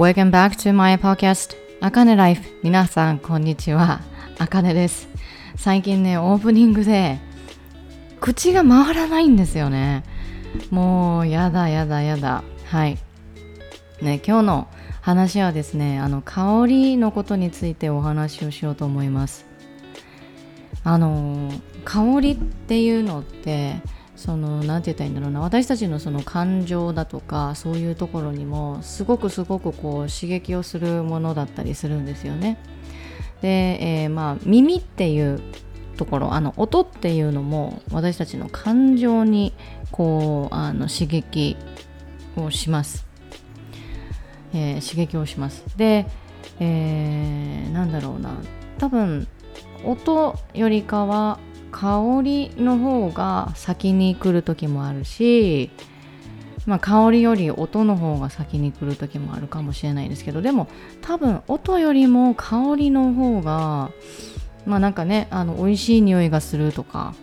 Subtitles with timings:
[0.00, 1.54] Welcome back to my podcast.
[1.82, 4.00] あかねライフ皆さんこんにちは
[4.38, 5.10] あかねです
[5.56, 7.18] 最近ねオープニングで
[8.18, 10.04] 口が回らないんですよね
[10.70, 12.96] もうやだやだやだはい
[14.00, 14.68] ね今日の
[15.02, 19.44] 話はですねあの香りのことについてお話をしようと思います
[20.82, 21.52] あの
[21.84, 23.82] 香りっていうのって
[24.20, 25.40] その何て言ったらいいんだろうな。
[25.40, 32.58] 私たちのその感情だとかそういうところにもすごくすごくこう刺激をするものだったりするんですよね。
[33.40, 33.48] で、
[34.02, 35.40] えー、まあ耳っていう
[35.96, 39.54] ところあの音っていうのも私たちの感情に
[39.90, 41.56] こうあの刺激
[42.36, 43.06] をします、
[44.52, 45.64] えー、刺激をします。
[45.78, 46.06] で、
[46.58, 48.36] えー、なんだろうな。
[48.76, 49.26] 多分
[49.82, 51.38] 音よりかは
[51.70, 55.70] 香りの方が先に来る時もあるし、
[56.66, 60.68] まあ、香りより音の方が先に来る時もあるかもしれないですけどでも
[61.00, 63.90] 多分音よりも香りの方が
[64.66, 67.14] まあなんかねあの美味しい匂いがするとか、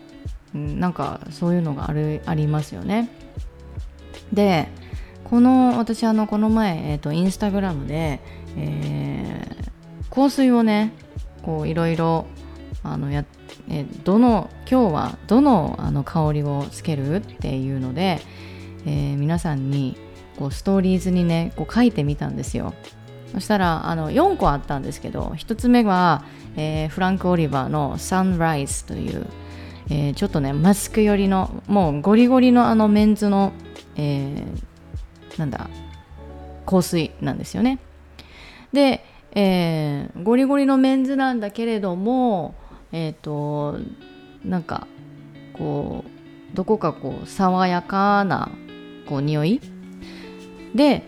[0.53, 3.09] なんかそういうのがあるありますよね。
[4.33, 4.69] で
[5.23, 8.21] この私あのこの前、えーと、インスタグラムで、
[8.57, 10.93] えー、香水をね
[11.43, 12.25] こういろいろ
[12.83, 13.25] あのや
[13.69, 18.21] えどの今日はどのあの香りをつけるっていうので、
[18.85, 19.97] えー、皆さんに
[20.37, 22.73] こうストーリーズにねこう書いてみたんですよ。
[23.33, 26.23] そしたらあの4個あったんですけど1つ目は、
[26.55, 29.27] えー、フランク・オリバーの「サンライズ」という、
[29.89, 33.51] えー、ちょっとねマスク寄りのもうゴリゴリのあのメンズの、
[33.97, 35.69] えー、なんだ
[36.65, 37.79] 香水なんですよね。
[38.71, 42.55] で、えー、ゴリゴリのメンズなんだけれども
[42.91, 43.79] えっ、ー、と
[44.45, 44.87] なんか
[45.53, 46.03] こ
[46.53, 48.49] うどこかこう爽やかな
[49.07, 49.61] こう匂い？
[50.75, 51.03] で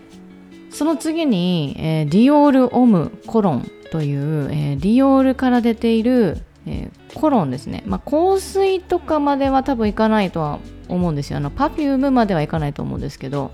[0.70, 11.38] その次に、えー、ディオールオムコロンという、えー、ディオールから出ている、えー、コロンですね、まあ、香水とかまでは多分いかないとは思うんですよ。
[11.38, 13.50] あのパフュームまではいかないと思うんですけど、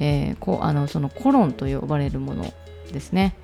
[0.00, 2.44] えー、こあのそのコロンと呼ばれるもの
[2.92, 3.34] ですね。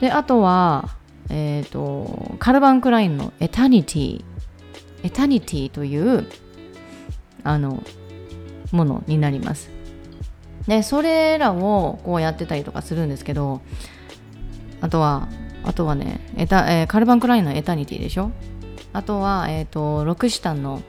[0.00, 0.96] であとは
[1.28, 4.24] えっ、ー、と、カルバン・クラインのエタニティ、
[5.02, 6.26] エタニティという、
[7.42, 7.82] あの、
[8.72, 9.70] ものになります。
[10.66, 13.60] で、それらをこうやってたりとかするんですけど、
[14.80, 15.28] あとは、
[15.64, 18.30] あとはね、エタえー、カルバン・クラインのエタニティでしょ？
[18.92, 20.82] あとは、えっ、ー、と、ロクシタンの、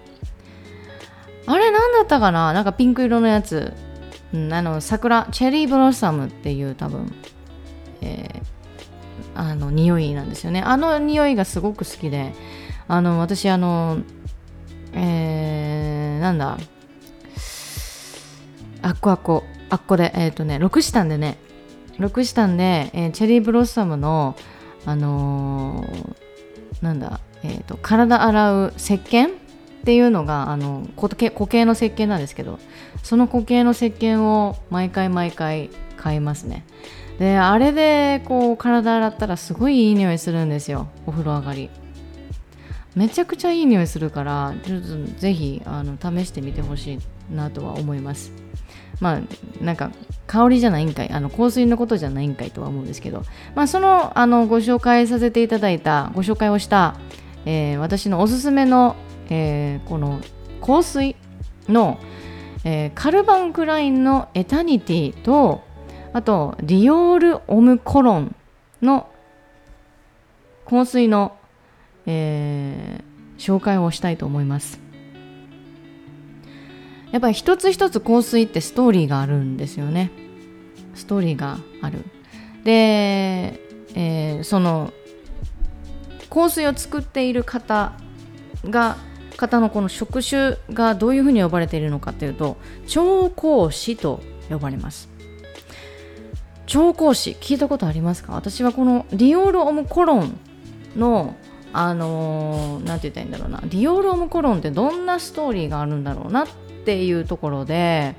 [1.46, 2.54] あれ何だったかな？
[2.54, 3.74] なんかピンク色のやつ。
[4.34, 7.14] うん、あの、桜、チェリーブロッサムっていう多分、
[8.02, 8.42] えー、
[9.36, 10.62] あの匂いなんですよね。
[10.62, 12.34] あの匂いがすごく好きで
[12.88, 14.00] あの私あの
[14.94, 16.58] えー、なんだ
[18.82, 21.38] あっこあっこあっこでえっ、ー、とね6タンでね
[22.00, 24.36] 6タンで、えー、チェリーブロッサムの
[24.86, 29.30] あのー、なんだえっ、ー、と体洗う石鹸っ
[29.84, 32.60] ていうのがあの固形の石鹸なんですけど
[33.04, 36.66] その固形の石鹸を毎回毎回買いますね。
[37.20, 40.88] であれでこう体洗ったらすごいいい匂いするんですよ。
[41.06, 41.70] お風呂上がり。
[42.96, 44.88] めちゃくちゃいい匂いするからちょっと
[45.20, 47.00] ぜひあの試してみてほしい
[47.34, 48.32] なとは思います。
[49.00, 49.92] まあなんか
[50.26, 53.24] 香りじゃないんかいあの香水のことじゃないんかいとは思うんですけど。
[53.56, 56.96] まあそのあのご紹介させていただいたご紹介をした、
[57.46, 58.96] えー、私のおすすめの、
[59.30, 60.20] えー、この
[60.66, 61.16] 香水
[61.70, 62.00] の、
[62.64, 65.67] えー、カルバン・クラインのエタニティと
[66.18, 68.36] あとディオール・オム・コロン
[68.82, 69.08] の
[70.68, 71.38] 香水の、
[72.08, 74.80] えー、紹介をしたいと思います。
[77.12, 80.10] やっぱり一つ一つ香水ってストーリーがあるんですよね。
[80.96, 82.00] ストーリーがある。
[82.64, 83.62] で、
[83.94, 84.92] えー、その
[86.32, 87.94] 香水を作っている方
[88.66, 88.98] が
[89.38, 95.16] 方のこの職種がどういうふうに呼ばれているのかというと調香師と呼ばれます。
[96.68, 98.34] 調香師聞いたことありますか？
[98.34, 100.38] 私はこのディオール・オム・コロン
[100.96, 101.36] の
[101.74, 103.62] あのー、て言ったらいいんだろうな。
[103.62, 106.48] ディオール・オム・コロンってどんなストーリーがあるんだろうなっ
[106.86, 108.16] ていうところで、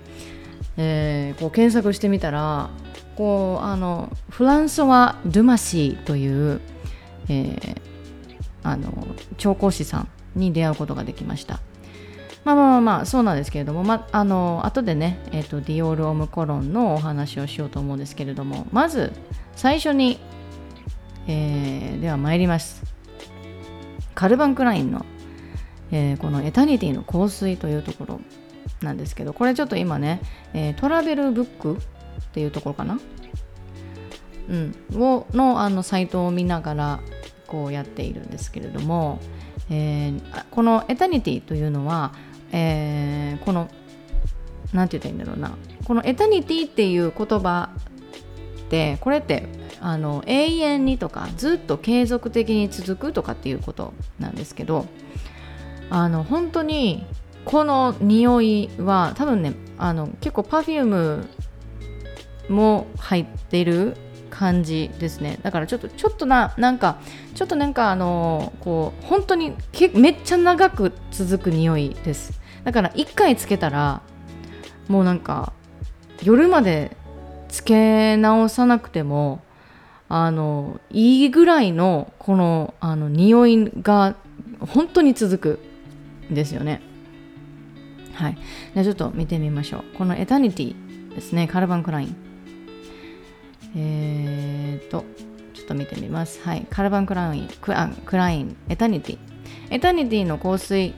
[0.77, 2.71] えー、こう検索してみたら
[3.17, 6.61] こうあのフランソワ・ドゥマシーという、
[7.29, 7.81] えー、
[8.63, 8.93] あの
[9.39, 11.61] 調香師さんに出会うことができました。
[12.49, 19.13] まあまあまあそうなんですけれども、まあ、あの後でね、えーと、ディオール・オム・コロンのお話をしようと思うんですけれどもまず
[19.55, 20.19] 最初に、
[21.27, 22.83] えー、では参ります。
[24.15, 25.05] カルバン・クラインの、
[25.91, 28.21] えー、このエタニティの香水というところ
[28.81, 30.23] なんですけどこれちょっと今ね、
[30.55, 31.79] えー、トラベルブックっ
[32.33, 32.99] ていうところかな？
[34.49, 37.01] うん、をのあのサイトを見ながら
[37.47, 39.21] こうやっているんですけれども、
[39.69, 42.13] えー、このエタニティというのは、
[42.53, 43.69] えー、この
[44.73, 45.57] 何て言ったらいいんだろうな。
[45.85, 47.71] このエタニティっていう言葉
[48.61, 49.49] ってこれって
[49.81, 54.87] あの永遠にとかずっと継続的に続くとかっていうことなんですけど
[55.89, 57.07] あの本当に
[57.45, 61.27] この匂いは多分ねあの結構 Perfume
[62.51, 63.97] も入ってる
[64.39, 66.99] 感じですねだからちょっとちょっとななんか
[67.35, 72.41] ちょっとなんかあのこう本当にけめっちゃ長く続く匂いです。
[72.65, 74.03] だから1回つけたら
[74.89, 75.53] もうなんか
[76.23, 76.97] 夜まで
[77.49, 79.41] つけ直さなくても
[80.09, 84.17] あのいいぐらいのこのあの匂いが
[84.61, 85.69] 本当に続く。
[86.33, 86.81] んですよね。
[88.15, 88.39] はい。
[88.75, 89.85] じゃちょっと見てみましょう。
[89.97, 91.49] このエタニティですね。
[91.49, 92.28] カルバン・クライン。
[93.77, 95.05] えー、っと
[95.55, 96.41] ちょっと見てみます。
[96.43, 96.67] はい。
[96.71, 99.19] カルバン・クラインクラクラインエタニティ。
[99.71, 100.95] エタニティの香水。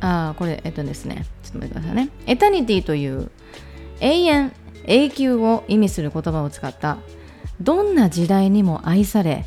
[0.00, 1.24] あこれえっとですね。
[1.42, 2.10] ちょっと待ってくださいね。
[2.26, 3.30] エタニティという
[4.00, 4.52] 永遠
[4.86, 6.98] 永久を意味する言葉を使った。
[7.60, 9.46] どんな時代にも愛され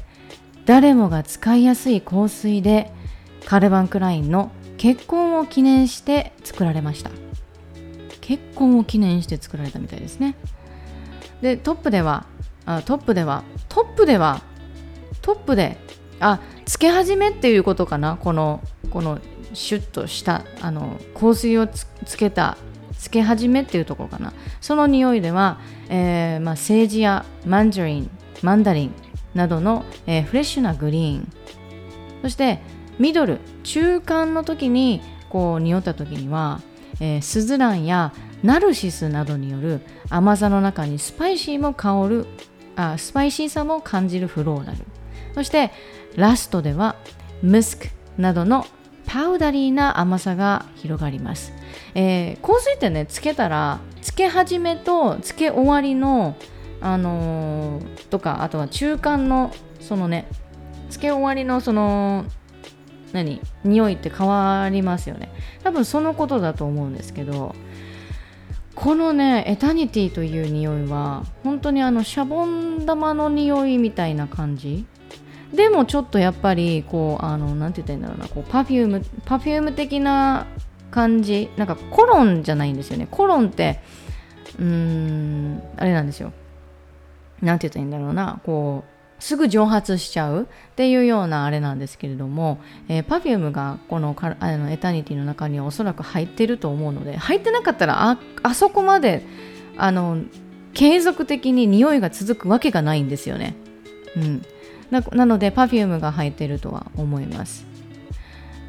[0.65, 2.91] 誰もが使いやすい香水で
[3.45, 7.11] カルバン・クラインの結婚を記念して作られました。
[8.21, 10.35] 結婚を記念して作られたみたいですね。
[11.41, 12.25] でトップでは
[12.67, 14.41] あトップではトップでは
[15.21, 15.77] トップで
[16.19, 18.17] あつけ始めっていうことかな。
[18.17, 18.61] この
[18.91, 19.19] この
[19.53, 21.87] シュッとしたあの香水をつ
[22.17, 22.57] けた
[22.97, 24.33] つけ始めっていうところかな。
[24.61, 25.59] その匂いでは、
[25.89, 28.11] えーまあ、セージやマンジャリン
[28.43, 28.93] マンダリン
[29.33, 31.31] などの、えー、フレッシュなグリーン。
[32.21, 32.59] そして
[32.99, 36.61] ミドル中間の時にこう匂った時には、
[36.99, 42.25] えー、スズランやナルシスなどによる甘さの中にスパイシーも香る
[42.77, 44.77] あスパイシーさも感じるフローラル。
[45.35, 45.71] そして
[46.15, 46.95] ラストでは
[47.41, 47.87] ムスク
[48.17, 48.65] などの
[49.05, 51.53] パウダリーな甘さが広がります、
[51.95, 56.35] えー、香水ってねつけたらつけ始めとつけ終わりの
[56.81, 60.27] あのー、とかあとは中間のそのね
[60.89, 62.25] つけ終わりのその
[63.13, 63.41] 何？
[63.63, 65.31] 匂いって変わりますよね。
[65.63, 67.55] 多分そのことだと思うんですけど
[68.77, 74.85] このねエタニティという匂いは本当にあのシャボン玉の匂いみたいな感じ。
[75.51, 80.45] でもちょっとやっぱりこうあのなんて言ったらいいんだろうなこうパフュームパフューム的な
[80.91, 81.49] 感じ。
[81.57, 83.07] なんかコロンじゃないんですよね。
[83.09, 83.79] コロンって
[84.59, 86.31] うーんあれなんですよ。
[87.41, 99.23] なんて言ったらいいんだろうなこうすぐ蒸発しちゃうっていうようなあれなんですけれども、えー、Perfume がこのあのエタニティの中にはおそらく入ってると思うので入ってなかったらああそこまで
[99.77, 100.21] あの
[100.73, 103.55] 継続的に匂いが続くわけがないんですよね。
[104.15, 104.41] うん、
[104.91, 107.65] ななので Perfume が入ってるとは思います。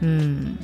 [0.03, 0.59] うん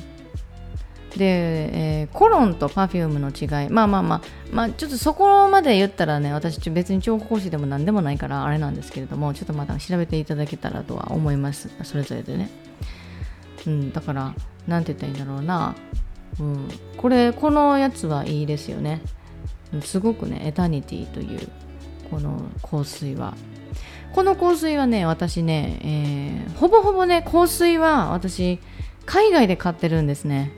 [1.17, 3.69] で、えー、コロンとパフュームの違い。
[3.69, 4.21] まあまあまあ
[4.51, 11.69] まあちょっとそこまで言ったらね私別に調香師でも何でもないからあれなんですけれどもちょっとまた調べていただけたらとは思います。
[11.83, 12.49] それぞれでね。
[13.65, 14.33] うんだから
[14.67, 15.75] 何て言ったらいいんだろうな。
[16.39, 19.01] うんこれこのやつはいいですよね。
[19.81, 21.47] すごくねエタニティという
[22.09, 23.33] この香水は。
[24.13, 28.59] この香水はね私ね、えー、ほぼほぼね香水は私
[29.05, 30.51] 海外で買ってるんですね。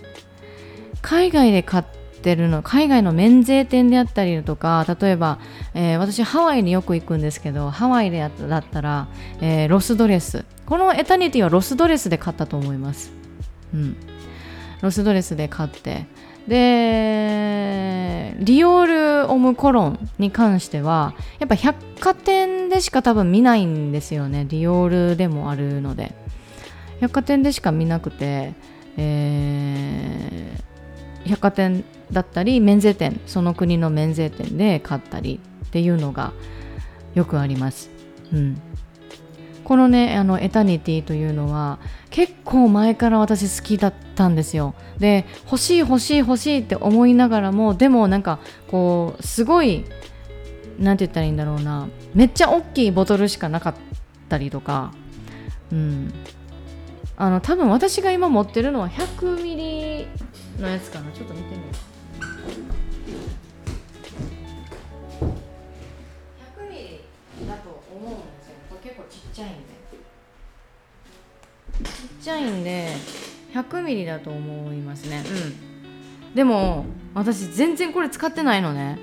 [1.02, 1.84] 海外で買っ
[2.22, 5.40] てるの海外の免税店であったりとか例えば、
[5.74, 9.08] えー、私ハワイによく行くんですけどハワイでだったら、
[9.42, 10.46] えー、ロスドレス。
[10.66, 13.14] このエタニティはロスドレスで買ったと思います、
[13.74, 13.96] うん、
[14.82, 16.06] ロスドレスで買って。
[16.48, 24.46] でリオールオムコロンに関してはやっぱ百貨店でしか多分見ないんですよね。
[24.50, 26.14] リオールでもあるので。
[27.00, 28.54] 百貨店でしか見なくて、
[28.98, 30.58] え
[31.28, 36.34] 百貨店だったり免税店その国の免税店で買ったりっていうのが
[37.14, 37.90] よくあります。
[38.34, 38.62] うん。
[39.64, 41.80] このねあのエタニティというのは
[42.10, 44.76] 結構前から私好きだったんですよ。
[44.98, 48.40] で欲しい欲しい欲しいって思いながらもでもなんか
[48.72, 49.84] こうすごい
[50.80, 51.90] 何て言ったらいいんだろうな。
[52.14, 53.76] めっちゃ大きいボトルしかなかっ
[54.30, 54.94] たりとか。
[55.72, 56.14] うん。
[57.20, 60.08] あの多分私が今持ってるのは100ミリ
[60.60, 61.12] のやつかな。
[61.12, 61.98] ちょっと見てみよう。
[66.60, 66.78] 100ミ
[67.40, 69.78] リだと思うんですよこれ結構ちっちゃいんで。
[71.84, 72.90] ちっちゃいんで
[73.54, 75.24] 100ミリだと思いますね。
[75.26, 76.36] うん。
[76.36, 79.00] でも私全然これ使ってないのね。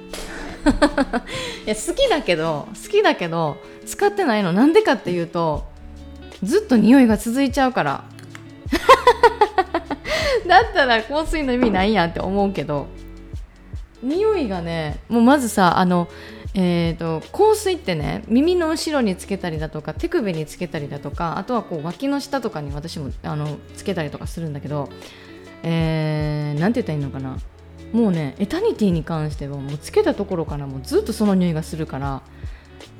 [1.66, 4.52] いや好きだけど好きだけど使ってないの。
[4.52, 5.66] なんでかっていうと
[6.42, 8.04] ずっと匂いが続いちゃうから
[10.48, 12.86] だったら香水の意味ないやんって思うけど。
[14.02, 16.08] 匂いがねもうまずさあの
[16.56, 24.88] えーと、香水ってね耳の後ろにつけたりだとか手首につけたりだとかあとはこう脇の下とかに私もあのつけたりとかするんだけど、
[25.64, 27.38] えー、なんて言ったらいいのかな。
[27.92, 32.22] もうねエタニティに関してはもうつけたところからもうずっとその匂いがするから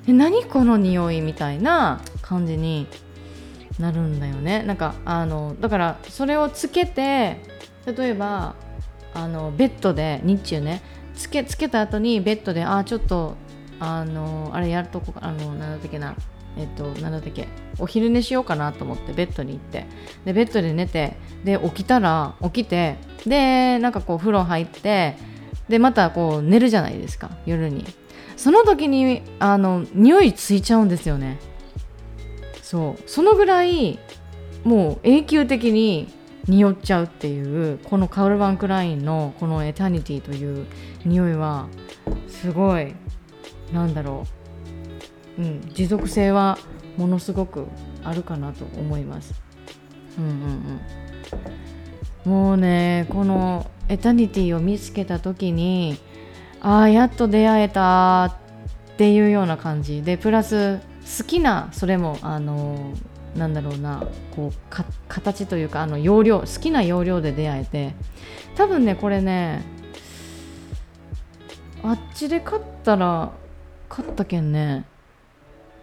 [0.07, 2.87] え何この匂いみたいな感じに
[3.79, 4.63] なるんだよね。
[4.63, 7.41] なんかあのだからそれをつけて
[7.87, 8.55] 例えば
[9.13, 10.83] あのベッドで日中ね
[11.15, 13.37] つけつけた後にベッドであちょっと
[13.81, 16.15] あのあれやるとこあのなんだっけな
[16.57, 19.87] えっとなんだったっけお昼寝しようかなと思ってベッドに行って。
[20.25, 25.17] でベッドで寝てで起きたら起きてでなんかこう風呂入って
[25.69, 27.85] でまたこう寝るじゃないですか夜に。
[28.37, 31.39] その時にあの匂いついちゃうんですよね。
[32.65, 33.03] そう。
[33.07, 33.99] そのぐらい
[34.65, 36.09] もう永久的に
[36.49, 40.67] 匂っちゃうっていうこのカウルバン・クラインのこのエタニティという
[41.05, 41.69] 匂いは
[42.27, 42.95] すごい
[43.73, 44.27] なんだろ
[45.39, 46.59] う、うん、持続性は
[46.97, 47.67] ものすごく
[48.03, 49.35] あるかなと思います。
[50.19, 50.81] うんうん
[52.25, 55.99] うん、もうねこのエタニティを見つけた時に
[56.63, 60.03] ああやっと出会えたっていうような感じ。
[60.03, 60.81] でプラス
[61.19, 62.95] 好きなそれもあの
[63.37, 67.95] なんだろうなこう形というかあの容量好きな容量で出会えて
[68.57, 69.65] 多分ねこれね
[71.83, 73.33] あっちで買ったら
[73.89, 74.85] 買ったけんね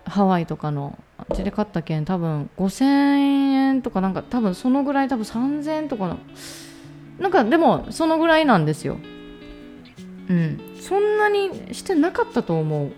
[0.06, 6.18] ハワイとかのあっちで買ったけん多分5000円とかなんか多分そのぐらい多分3000円とかの
[7.20, 8.98] なんかでもそのぐらいなんですよ。
[10.28, 10.60] うん。
[10.80, 12.92] そんなにしてなかったと思う。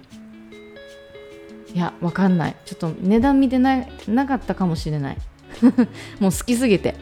[1.74, 2.56] いやわかんない。
[2.65, 5.18] ちょっと値段見てななかったかもしれない。
[6.20, 6.96] もう好きすぎて。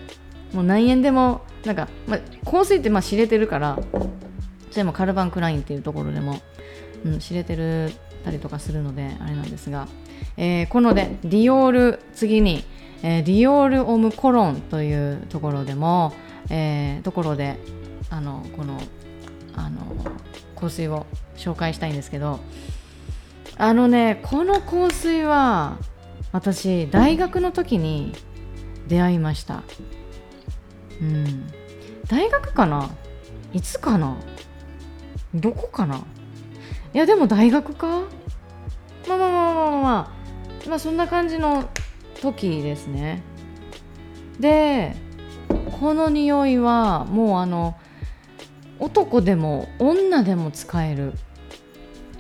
[0.53, 3.79] もう何円でもなんか、ま、香水ってまあ知れてるから
[4.69, 6.41] それもカルバン・クラインっていうところでも
[7.05, 7.91] うん、知れてる
[8.23, 9.87] たりとかするのであれなんですが、
[10.37, 12.63] えー、このでディオール次に、
[13.03, 16.13] えー、ディオール・オム・コロンというところでも、
[16.49, 17.57] えー、ところで
[18.09, 18.79] あのこの
[19.55, 19.81] あの
[20.55, 22.39] 香水を紹介したいんですけど
[23.57, 25.77] あのねこの香水は
[26.31, 28.13] 私大学の時に
[28.87, 29.63] 出会いました。
[31.01, 31.47] うん。
[32.07, 32.89] 大学かな？
[33.53, 34.17] いつかな？
[35.33, 36.03] どこかな？
[36.93, 37.87] いやでも大学か？
[39.07, 40.11] まあまあまあまあまあ
[40.67, 41.69] まあ、そんな感じの
[42.21, 43.23] 時ですね。
[44.39, 44.95] で
[45.79, 47.75] この匂いはもうあの
[48.79, 51.13] 男でも女でも使える。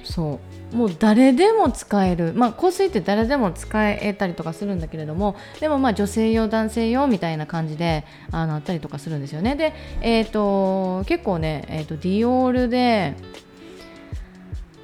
[0.03, 0.50] そう。
[0.73, 2.33] もう誰でも使える。
[2.35, 9.55] まあ香水って誰でも使えたりとかするんだけれどもでもまあ女性用男性用みたいな感じであのあったりとかするんですよね。
[9.55, 13.15] でえ、ー、と結構ね、えーとディオールで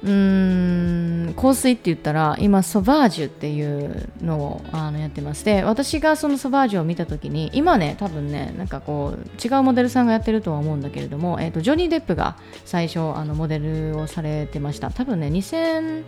[0.04, 14.90] うん香水って言ったら今ソバージュっていうのをあのやってまして私がそのソバージュを見た時に今ね多分ねなんかこう違うモデルさんがやってるとは思うんだけれども、えーと、ジョニー・デップが最初あのモデルをされてました。
[14.90, 16.04] 多分ね2000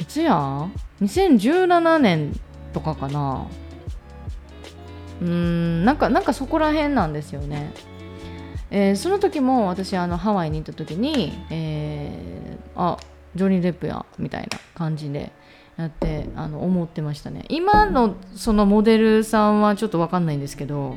[0.00, 0.68] いつや
[1.00, 2.40] ？2017年
[2.72, 3.46] とかかな。
[5.22, 7.72] うんなんかなんかそこら辺なんですよね。
[8.70, 12.98] えー、その時も私あのハワイに行った時に、えー、あ
[13.34, 15.32] ジョニー・デップやみたいな感じで
[15.76, 20.96] やってあの思ってましたね今のそのモデルさんはちょっと分かんないんですけど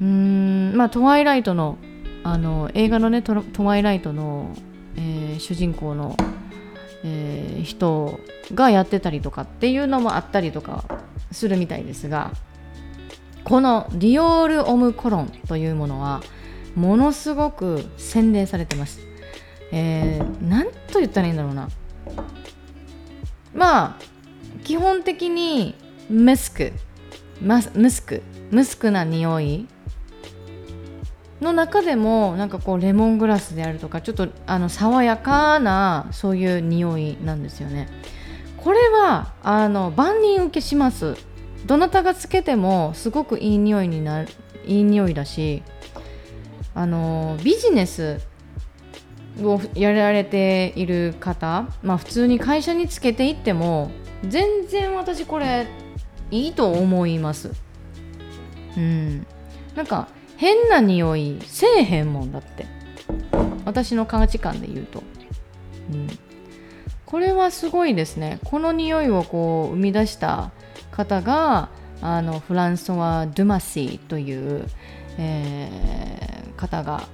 [0.00, 1.78] うんまあトワイライトの
[2.24, 4.56] あの映画のねトワイライトの、
[4.96, 6.16] えー、主人公の、
[7.04, 8.18] えー、人
[8.54, 10.84] がやってたりとかっていうのもあったりとか
[11.30, 12.32] するみたいですが
[13.44, 16.22] このディオール・オム・コロンというものは
[16.74, 19.13] ものすごく洗練されてます。
[19.76, 21.68] えー、なんと言ったらいいんだろうな。
[23.52, 23.96] まあ、
[24.62, 25.74] 基本的に
[26.08, 26.72] ムスク、
[27.40, 29.66] ムスク、ムスクな匂い
[31.40, 37.88] の中でもなんかこうレモングラスであるとかちょっとあの爽やかなそういう匂いなんですよね。
[38.56, 41.16] これはあの万人受けします。
[41.66, 44.28] どなたがつけてもすごくいい匂いになる
[44.66, 45.62] いい匂いだし
[46.74, 48.20] あのビジネス
[49.42, 53.90] をやられている方、まあ、普通に会社につけていっても
[54.28, 55.66] 全然私これ
[56.30, 57.52] いいと思います。
[58.76, 59.26] うん。
[59.74, 62.66] なんか変な匂いせえへんもんだって。
[63.64, 65.02] 私の価値観で言うと。
[65.92, 66.08] うん、
[67.06, 68.40] これはすごいですね。
[68.44, 70.50] この匂いをこう生み出した
[70.90, 71.68] 方が
[72.00, 74.66] あのフランソワ・ドゥマシーという、
[75.18, 77.08] えー、方が、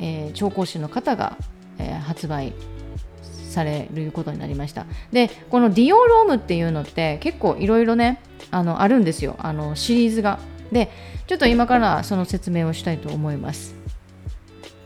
[0.00, 1.36] えー、調香師の方が、
[1.78, 2.52] えー、発売
[3.22, 4.86] されることになりました。
[5.12, 9.36] でこのディオロームっていうのって結構いろいろねあのあるんですよ。
[9.38, 10.38] あのシリーズが。
[10.72, 10.88] で
[11.26, 13.74] ちょっと今からその説明をしたいと思います、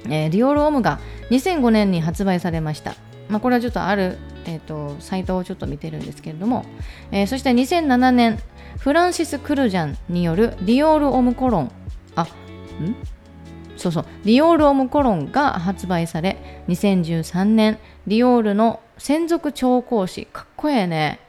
[0.07, 0.99] えー、ディオールオムが
[1.31, 2.95] 2005年に発売されました。
[3.29, 6.65] まあ、これはちょっとある、えーと、サイトをちょっと見てるんですけれども、
[7.11, 8.39] えー、そして2007年
[8.79, 11.73] フランシス・クルジャンによるディオール・オム・コロン。
[12.17, 12.27] あん？
[13.85, 14.05] そうそう。
[14.25, 21.21] ディオール・オム・コロンが発売され2013年ディオールの専属調香師かっこええね。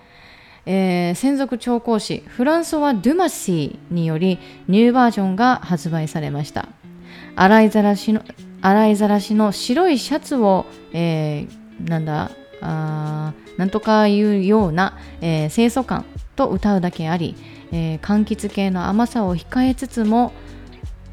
[0.67, 6.69] えー、専属調香師フランソワ・ドゥマシーによりニューバージョンが発売されました。
[7.35, 8.21] 洗いざらしの
[8.61, 12.31] 洗いざらしの白いシャツを、えー、なんだ
[12.61, 16.05] あなんとかいうような、えー、清楚感
[16.37, 17.35] と歌うだけあり、
[17.73, 20.31] えー、柑橘系の甘さを控えつつも、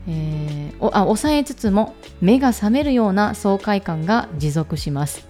[0.09, 5.27] えー、おあ抑えつつも目が覚めるような爽快感が持続します。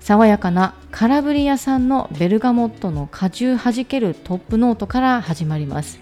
[0.00, 6.00] 爽やかなカラブリア産のベルガモットの果汁はじけるトップノートから始まります。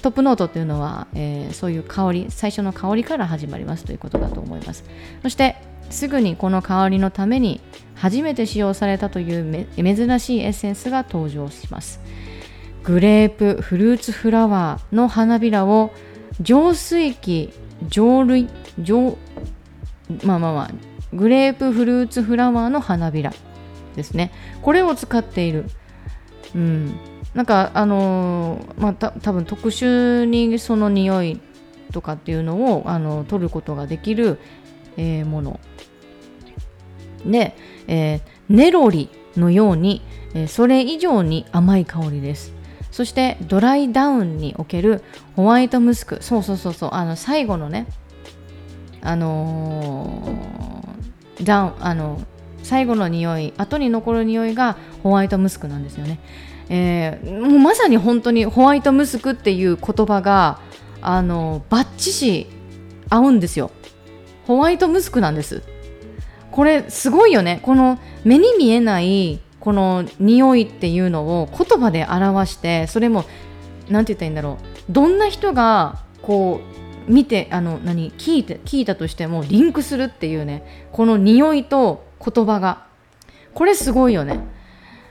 [0.00, 4.84] トップノートというのは、えー、そういう香り最初の香りから始まりますということだと思います。
[5.22, 5.56] そして
[5.90, 7.60] すぐにこの香りのために
[7.94, 12.00] 初めて使用されたという珍しいエッセンスが登場します。
[12.82, 15.92] グレープフルーツフラワーの花びらを
[16.42, 17.52] 浄水器
[17.88, 19.16] 浄類浄
[20.24, 20.70] まあまあまあ
[21.12, 23.32] グレープフルーツフラワーの花びら
[23.94, 24.32] ですね。
[24.62, 25.66] これを使っている。
[26.54, 26.94] うん。
[27.34, 31.40] なんかあのー、まあた多分特殊にその匂い
[31.92, 34.38] とかっていうのをあの取ることができる、
[34.96, 35.60] えー、もの。
[37.26, 37.54] で、
[37.86, 40.02] えー、ネロリのように、
[40.34, 42.54] えー、それ以上に甘い香りです。
[42.92, 45.02] そしてドライダウンにおける
[45.34, 47.86] ホワイトムスクそうそうそうそうあの最後のね
[49.00, 52.22] あのー、ダウンあの
[52.62, 56.20] 最後の匂い後に残る匂いがホワイトムスクなんですよね、
[56.68, 60.60] えー、もうまさに本当にホワイトムスクっていう言葉が
[61.00, 62.46] あのバッチシ
[63.12, 63.70] 合うんですよ。
[64.46, 65.62] ホワイトムスクなんです。
[66.50, 67.60] これすごいよね。
[67.62, 73.24] この目に見えないこの匂いっていうのを言葉で表してそれも
[73.88, 74.92] 何て言ったらいいんだろう。
[74.92, 76.60] どんな人がこ
[77.08, 82.86] う見てあの何聞いて聞いたとしてもリンクするっていうねこの匂いと言葉が。
[83.54, 84.40] これすごいよね。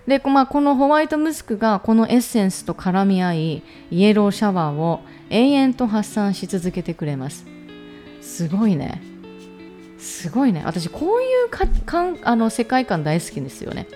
[0.08, 7.46] で、まあ、このホワイトムスクがこのエッセンスと絡み合いイエローシャワーを永遠と発散し続けてくれます。
[8.20, 9.02] すごいね。
[9.98, 10.64] すごいね。
[10.66, 13.88] 私こういうかかんあの世界観大好きですよね。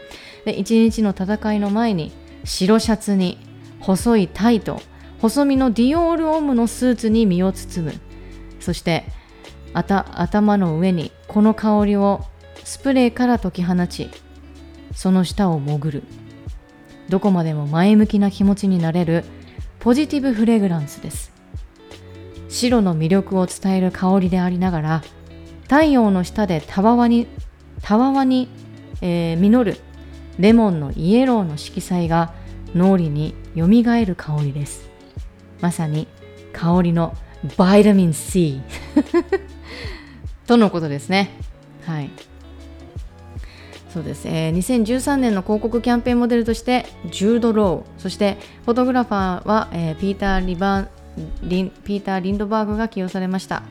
[0.46, 2.12] で一日の戦いの前に
[2.44, 3.40] 白シャツに
[3.80, 4.82] 細いタイト
[5.20, 7.94] 細身のディオールオムのスーツに身を包む。
[8.60, 9.06] そして
[9.74, 12.22] 頭の上にこの香りを
[12.64, 14.10] スプレーから解き放ち
[14.94, 16.04] その下を潜る。
[17.10, 19.26] どこまでも前向きな気持ちになれる
[19.80, 21.32] ポジティブフレグランスです。
[22.50, 25.04] 白の魅力を伝える香りでありながら
[25.64, 27.28] 太陽の下でたわわに
[27.82, 28.48] たわわに、
[29.02, 29.80] えー、実る
[30.40, 32.34] レモンのイエローの色彩が
[32.76, 34.90] 脳裏によみがえる香りです。
[35.62, 36.08] まさに
[36.54, 37.16] 香りの
[37.58, 38.62] バイタミン C
[40.48, 41.30] とのことですね。
[41.86, 42.10] はい。
[43.94, 48.02] そうです、えー、2013年の広告キャンペーンモデルとしてジュード・ロー。
[48.02, 50.90] そしてフォトグラファーは、えー、ピーターリバ
[51.44, 53.64] リンピーター・リンドバーグが起用されました。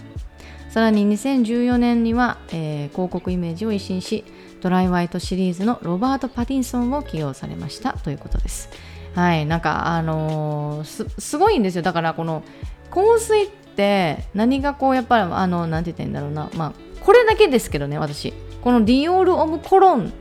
[0.71, 4.25] さらに2014年には、えー、広告イメージを一新し
[4.65, 8.71] ドライワイトシリーズのロバート・パティンソンを起用されましたということです。
[9.15, 11.83] はい、なんかあのー、すごいんですよ。
[11.83, 12.43] だからこの
[12.91, 16.73] 香水って何がこうやっぱりあのなんて言ったらいいんだろうな、まあ
[17.05, 20.15] これだけですけどね私このディオール・オム・コロン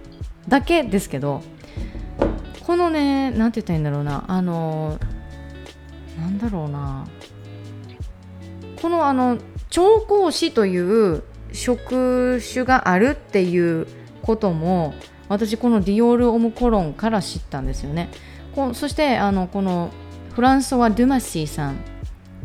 [0.49, 1.41] だけですけど
[2.67, 7.07] このねなんて言ったらいいんだろうなあのー、なんだろうな
[8.81, 9.37] このあの
[9.69, 13.87] 調香師という 職種があるっていう
[14.23, 14.93] ことも
[15.29, 18.09] 私このディオール・オム・コロンから知ったんですよね
[18.55, 19.91] こそしてあのこの
[20.33, 21.77] フランソワ・ドゥマシーさん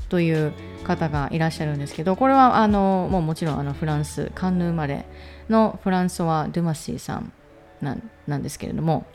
[0.08, 0.52] という
[0.84, 5.06] 方がいらっしゃるんですけどこれはあのもうもちろんあのフランスカンヌ生まれ
[5.48, 7.32] のフランソワ・ドゥマシーさん
[7.80, 9.06] なんですけれども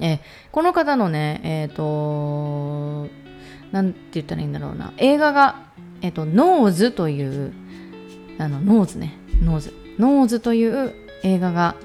[0.00, 3.08] えこの方のねえっ、ー、と
[3.72, 7.52] なんて言ったらいいんだろうな映画がえっ、と、ノーズという、
[8.38, 9.72] あの、ノーズね、ノーズ。
[9.98, 10.92] ノーズという
[11.22, 11.76] 映画が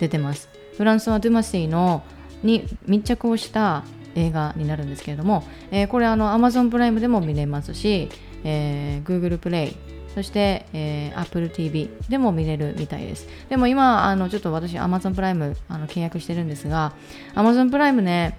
[0.00, 2.02] 出てますフランスはドゥマシーの
[2.42, 8.08] に密着をした映画になるんですけれども、えー、これあの Amazon プライムでも見れますし、
[8.44, 9.76] えー、Google プレイ
[10.14, 13.28] そして、えー、Apple TV でも見れるみたいです。
[13.48, 16.92] でも今、あのちょっと私 Amazon プライムあの契約してるんですが、
[17.34, 18.36] Amazon プライムね、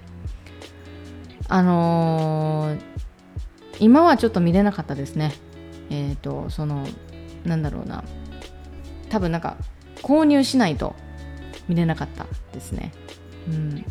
[1.47, 2.80] あのー、
[3.80, 5.32] 今はちょっと見れなかったですね。
[5.89, 6.86] えっ、ー、と、その、
[7.45, 8.04] なんだろうな、
[9.10, 9.56] 多分なんか
[10.01, 10.95] 購入しないと
[11.67, 12.91] 見れなかったですね。
[13.47, 13.85] うん、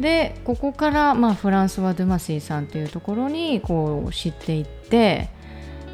[0.00, 5.30] でここから、まあ、フランスはドゥマシーさんというところにこう知っていって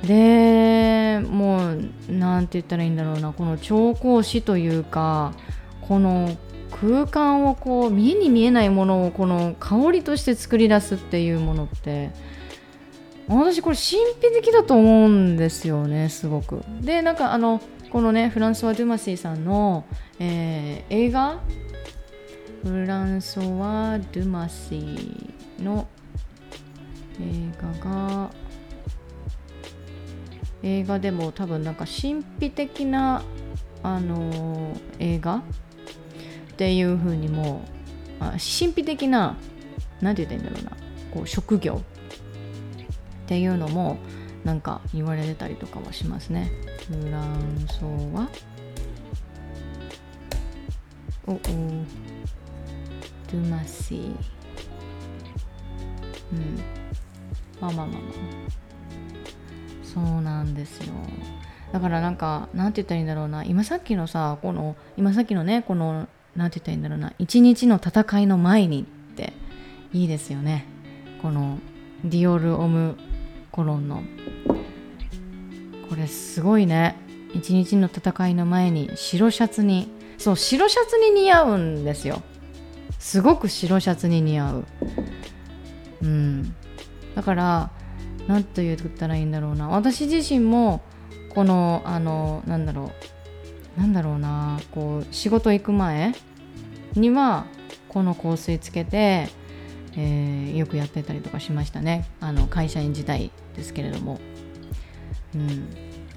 [0.03, 5.33] でもう何て言ったらいいんだろうなこの調香師というか
[5.88, 6.37] この
[6.70, 12.11] 空間をこう見えに見えないものをこの香りとして作り出すっていうものって
[13.27, 16.62] 私これ神秘的だと思うんですよねすごく。
[16.81, 17.62] でなんかあの
[17.95, 19.85] このねフランソワ・ドゥマシーさんの、
[20.19, 21.39] えー、映画？
[22.65, 25.87] フランソワ・ドゥマシーの
[27.21, 28.31] 映画が
[30.65, 33.23] 映画でも多分なんか神秘的な
[33.85, 35.37] あのー、映画？
[35.37, 35.41] っ
[36.57, 37.63] ていう風にも
[38.19, 39.37] あ神秘的な
[40.01, 40.77] 何て言ったらいいんだろうな。
[41.15, 41.75] こう職業？
[41.75, 41.81] っ
[43.29, 43.99] ていうのも
[44.45, 46.53] なんか言われてたりとかはしますね。
[46.87, 48.29] フランソワ。
[51.27, 51.35] おお。
[51.37, 54.15] ドゥマシー。
[56.33, 56.61] うん。
[57.61, 58.03] まあまあまあまあ。
[59.83, 60.93] そうなんですよ。
[61.73, 63.45] だからなんかなんて言ったらいいんだろうな。
[63.45, 67.15] 今さっきのさこの今さっきのねこのなんて言ったらいいんだろうな。
[67.19, 68.85] 一日の戦いの前にっ
[69.17, 69.33] て
[69.93, 70.67] いいですよね。
[71.23, 71.59] この
[72.05, 72.99] ディオール・オム・
[73.51, 74.03] コロンの
[75.88, 76.97] これすごいね。
[77.35, 82.23] 一日の戦いの前に白シャツにそう白シャツに似合うんですよ。
[82.99, 84.64] すごく白シャツに似合う。
[86.03, 86.55] うん。
[87.14, 87.70] だから
[88.27, 89.68] 何と言ったらいいんだろうな。
[89.68, 90.81] 私自身も
[91.35, 92.92] このあのなんだろ
[93.77, 93.81] う。
[93.81, 94.61] なんだろうな。
[94.73, 96.14] こう仕事行く前
[96.94, 97.47] には
[97.88, 99.29] この香水つけて、
[99.97, 102.09] えー、よくやってたりとかしましたね。
[102.20, 104.20] あの会社員時代ですけれども、
[105.35, 105.68] うん、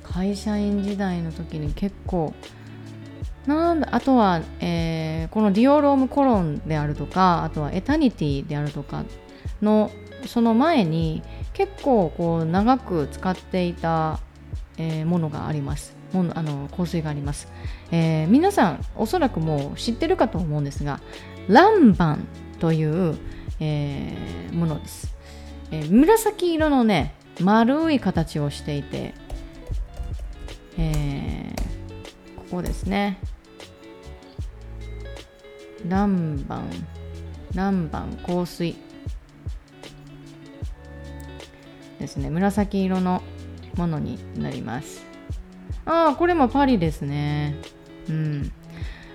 [0.03, 2.33] 会社員時代の時に結構
[3.45, 9.05] なんだあとは、えー、このディオロームコロンであるとかあとはエタニティであるとか
[9.61, 9.89] の
[10.25, 14.19] その前に結構こう長く使っていた、
[14.77, 15.97] えー、ものがあります。
[16.13, 17.51] ものあの香水があります、
[17.91, 21.01] えー、皆さんおそらくもう知ってるかと思うんですが
[21.49, 22.27] ランバン
[22.59, 23.17] という、
[23.59, 25.13] えー、ものです、
[25.71, 29.13] えー、紫色のね丸い形をしていて、
[30.77, 33.19] えー、ここですね。
[35.87, 36.69] ランバン
[37.53, 38.75] ランバン香水。
[41.99, 42.29] ですね。
[42.29, 43.23] 紫色の
[43.75, 45.05] ものになります。
[45.85, 47.55] ああこれもパリですね。
[48.09, 48.51] うん。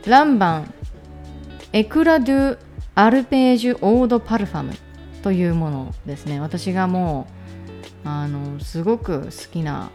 [0.06, 0.74] ランバン
[1.72, 2.58] エクラドゥ
[2.94, 4.72] アルページュオードパルファム
[5.22, 6.40] というものですね。
[6.40, 7.41] 私がもう
[8.04, 9.90] あのすごく好きな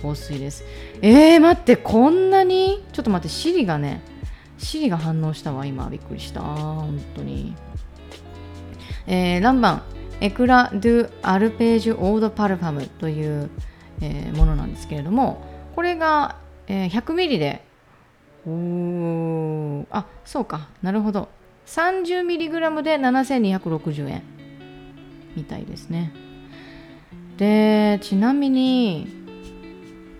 [0.00, 0.64] 香水です。
[1.02, 2.84] えー、待ってこんなに？
[2.92, 4.02] ちょっと待ってシリがね
[4.58, 5.88] シリが反応したわ今。
[5.88, 6.40] びっくりした。
[6.40, 7.54] 本当に。
[9.06, 9.82] えー、ランバン
[10.20, 13.50] エクラ・ドゥ・アルページュ・オード・パルファムという、
[14.02, 15.42] えー、ものなんですけれども
[15.74, 17.64] これが、えー、100ml で。
[18.46, 20.68] おあそうか。
[20.82, 21.28] なるほど。
[21.66, 24.22] 30mg で7260円
[25.36, 26.12] みたいですね。
[27.40, 29.08] でちなみに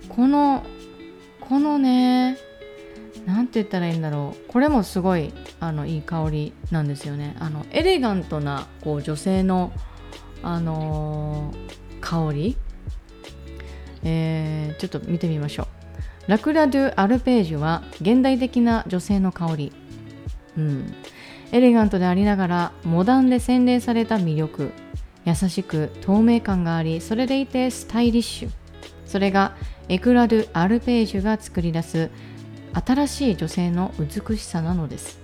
[0.08, 0.64] この
[1.38, 2.38] このね
[3.26, 4.48] なんて言ったらいいんだろう。
[4.48, 7.36] これもすごいあのいい香りなんですよね。
[7.38, 9.70] あのエレガントなこう女性の
[10.42, 12.56] あのー、香り、
[14.02, 15.64] えー、ちょっと見てみましょ
[16.26, 16.30] う。
[16.30, 19.72] ラクラ・ドゥ・アルページュは現代的な女性の香り、
[20.56, 20.94] うん、
[21.52, 24.72] エレガントでありながらモダンで洗練された魅力。
[25.24, 28.50] 優しく透明感がありそれでいてスタイリッシュ。
[29.06, 29.56] それが
[29.88, 32.10] エクラ・ドゥ・アルページュが作り出す
[32.72, 35.18] 新しい女性の美しさなのです。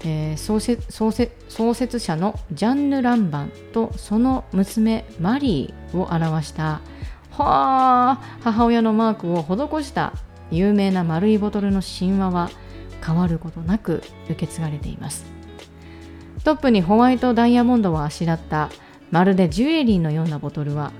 [0.00, 6.80] えー、創設創設創設者のジャンヌ・ランバンとその娘マリーを表した
[7.32, 10.12] は母親のマークを施した
[10.50, 12.50] 有名な丸いボトルの神話は
[13.04, 15.37] 変わることなく受け継がれています。
[16.48, 18.70] トップにホワイトダイヤモンドをあしらった
[19.10, 20.92] まるでジュエリーのようなボトルは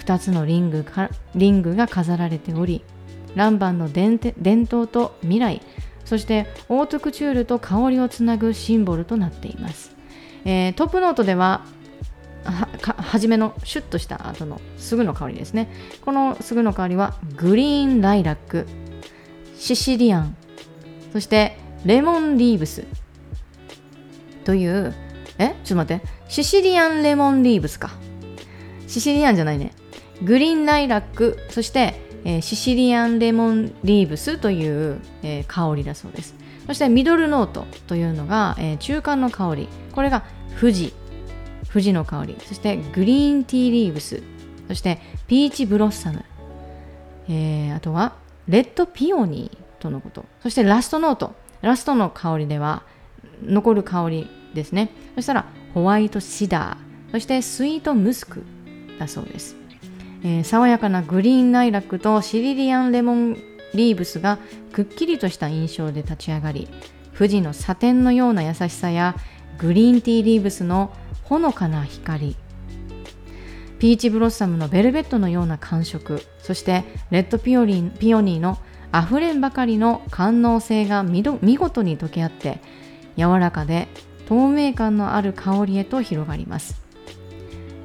[0.00, 2.82] 2つのリングかリングが飾られており
[3.36, 4.18] ランバンの伝
[4.64, 5.62] 統と未来
[6.04, 9.94] そしてオートクチュールと香りをつなぐシンボルとなっています、
[10.44, 11.64] えー、トップノートでは
[12.42, 15.68] は初めのシュッとした後のすぐの香りですね。
[16.04, 18.66] このすぐの香りはグリーンライラック
[19.56, 20.36] シシリアン
[21.12, 22.84] そしてレモンリーブス。
[24.48, 24.94] という
[25.36, 26.06] えちょっと待って。
[26.28, 27.90] シシリアンレモンリーブスか。
[28.86, 29.74] シシリアンじゃないね。
[30.22, 36.34] グリーンライラックそして、えー、シシリアンレモンリーブスという、えー、香りだそうです。
[36.66, 39.68] そしてミドルノートというのが、えー、中間の香り。
[39.92, 40.24] これが
[40.58, 40.94] 富士。
[41.70, 42.36] 富士の香り。
[42.46, 44.22] そしてグリーンティーリーブス
[44.66, 46.24] そしてピーチブロッサム、
[47.28, 48.14] えー、あとは
[48.48, 50.24] レッドピオニーとのこと。
[50.42, 52.84] そしてラストノートラストの香りでは
[53.42, 54.90] 残る香りですね。
[55.14, 58.44] そしたらホワイトシダーそしてスイートムスク
[58.98, 59.56] だそうです、
[60.22, 63.36] えー、爽やかなグリーンライラックとシリリアンレモン
[63.74, 64.38] リーブスが
[64.72, 66.68] くっきりとした印象で立ち上がり
[67.16, 69.14] 富士のサテンのような優しさや
[69.58, 70.92] グリーンティーリーブスの
[71.24, 72.36] ほのかな光。
[73.80, 76.22] ピーチブロッサムのベルベットのような感触。
[76.40, 78.58] そしてレッドピオリンピオニーの
[78.92, 82.60] あふれんばかりの官能性が見事に溶け合って
[83.16, 83.88] 柔らかで
[84.28, 86.82] 透明感のある香りへと広がります。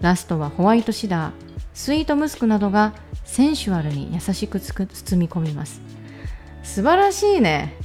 [0.01, 1.31] ラストはホワイトシダー。
[1.73, 5.81] スイートムスクなどがセンシュアルに優しく包み込みます。
[6.61, 7.77] 素晴らしいね。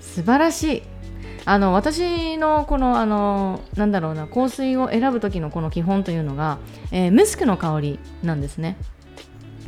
[0.00, 0.82] 素晴らしい。
[1.44, 6.58] あの私のこのあのなんだろうな香水を選ぶ時のこの基本というのが、
[6.90, 8.78] えー、ムスクの香りなんですね。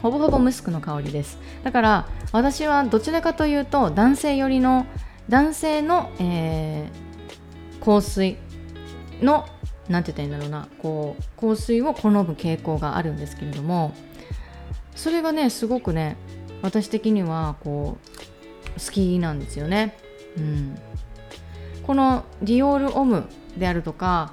[0.01, 1.39] ほぼほぼムスクの香りです。
[1.65, 4.87] だから私はどちらかというと男性寄りの
[5.29, 7.10] 男性の、えー、
[7.85, 8.37] 香水
[9.21, 9.47] の
[9.89, 13.95] 何て言ったらいいんだろうなこう香水を好む傾向があるんですけれども
[14.95, 16.17] それがねすごくね
[16.63, 17.99] 私的にはこ
[18.77, 19.97] う好きなんですよね。
[20.37, 20.79] うん、
[21.83, 23.25] このディオール・オム
[23.57, 24.33] であるとか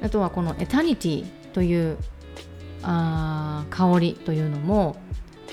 [0.00, 1.98] あとはこのエタニティという
[2.82, 4.96] あ香りというのも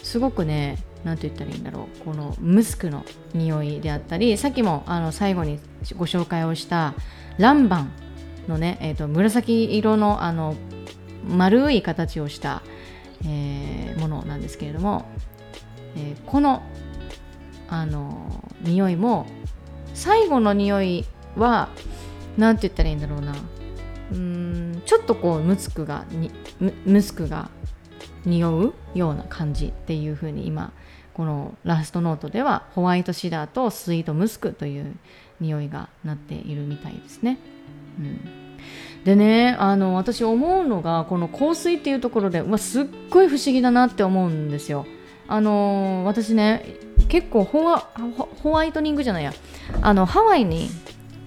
[0.01, 2.03] すごくね何て言ったらいいんだろう。
[2.03, 5.59] このムスクの匂いであったりさっきもあの最後に
[5.97, 6.93] ご紹介をした
[7.37, 7.91] ランバン
[8.47, 10.55] のね、えーと、紫色のあの
[11.27, 12.63] 丸い形をした、
[13.25, 15.05] えー、ものなんですけれども、
[15.95, 16.63] えー、この
[17.69, 19.27] あの匂いも
[19.93, 21.69] 最後の匂いは
[22.37, 23.35] 何て言ったらいいんだろうな。
[24.11, 26.05] うんちょっとこうムスクが
[26.85, 27.51] ムスクが
[28.25, 30.73] 匂うような感じっていう風に今
[31.19, 34.95] このラストノートではホワイトシダーとスイートムスクという
[35.41, 37.39] 匂いがなっているみたいですね。
[37.99, 38.21] うん、
[39.03, 44.85] でねあの私思うのがこの香水っていうところで、ますっごい不思議だなって思うんですよ。
[45.27, 46.77] あの私ね
[47.09, 47.79] 結構ホワ
[48.41, 49.33] ホワイトニングじゃないや
[49.81, 50.69] あのハワイに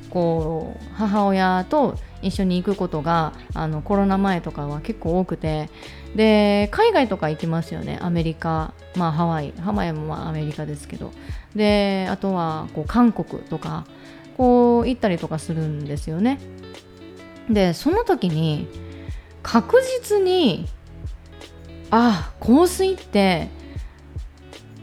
[0.09, 5.69] こう母親と一緒に行くことがあのコロナ前とかは結構多くて
[6.17, 8.75] で海外とか行きますよねアメリカ。
[8.97, 9.53] まあハワイ。
[9.61, 11.13] ハワイもまあアメリカですけど。
[11.55, 13.85] であとはこう韓国とか。
[14.37, 16.41] こう行ったりとかするんですよね。
[17.51, 18.67] でその時に
[19.43, 20.67] 確実に
[21.91, 23.49] あ香水って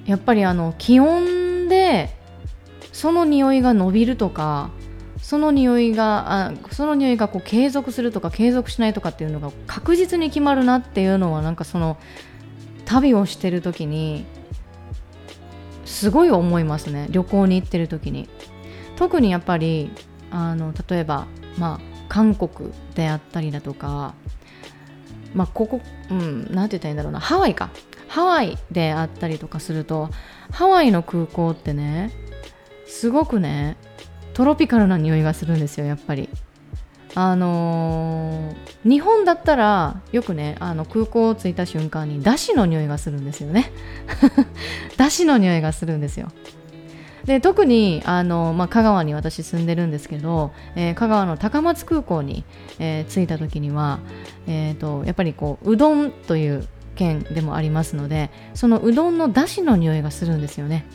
[0.06, 2.16] やっぱりあの気温で
[2.92, 4.70] その匂いが伸びるとか
[5.30, 11.98] その匂いがあその匂いがこう継続するとか継続しないとかっていうのが確実に決まるなっていうのはなんかその
[12.86, 14.26] 旅をしてる時に
[15.86, 17.06] すごい思いますね。
[17.12, 18.28] 旅行に行ってる時に。
[18.96, 19.92] 特にやっぱり
[20.32, 21.28] あの例えば
[21.60, 24.16] まあ韓国であったりだとか
[25.36, 27.20] まあここうん何て言ったらいいんだろうな。
[27.20, 27.70] ハワイか。
[28.08, 30.10] ハワイであったりとかすると
[30.50, 32.12] ハワイの空港ってね
[32.88, 33.78] すごくね
[34.40, 36.30] トロピカルな匂いがするんですよやっぱり。
[37.14, 43.70] あのー、日本だったらよくねあの空港を着いた瞬間にだしの匂いがするんですよね。
[44.96, 46.32] だしの匂いがするんですよ。
[47.26, 52.46] で特にあの、まあ、香川に私住んでるんですけど、えー、香川の高松空港に、
[52.80, 54.00] えー、着いた時には、
[54.48, 60.86] えーと、やっぱりこううどんという県でもありますのでそのうどんのだしの匂いがするんですよね、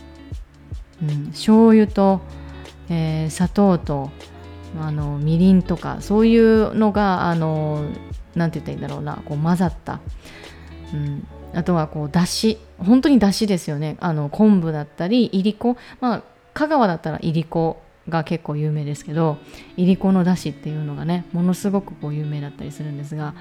[1.03, 2.23] うん、醤油と
[2.89, 4.11] えー、砂糖と
[4.81, 7.85] あのみりんとかそういうのがあの
[8.35, 10.01] なんて言ったらいいんだろうなこう混ざった、
[10.93, 12.59] うん、あとはこうだし。
[12.79, 13.97] 本当にだしですよね。
[14.01, 15.77] あの昆布だったりいりこ。
[16.01, 19.39] まあ香川だったらいりこが結構有名ですけど
[19.77, 23.35] いりこのだしっていうのがねものすごくこう有名だったりするんですが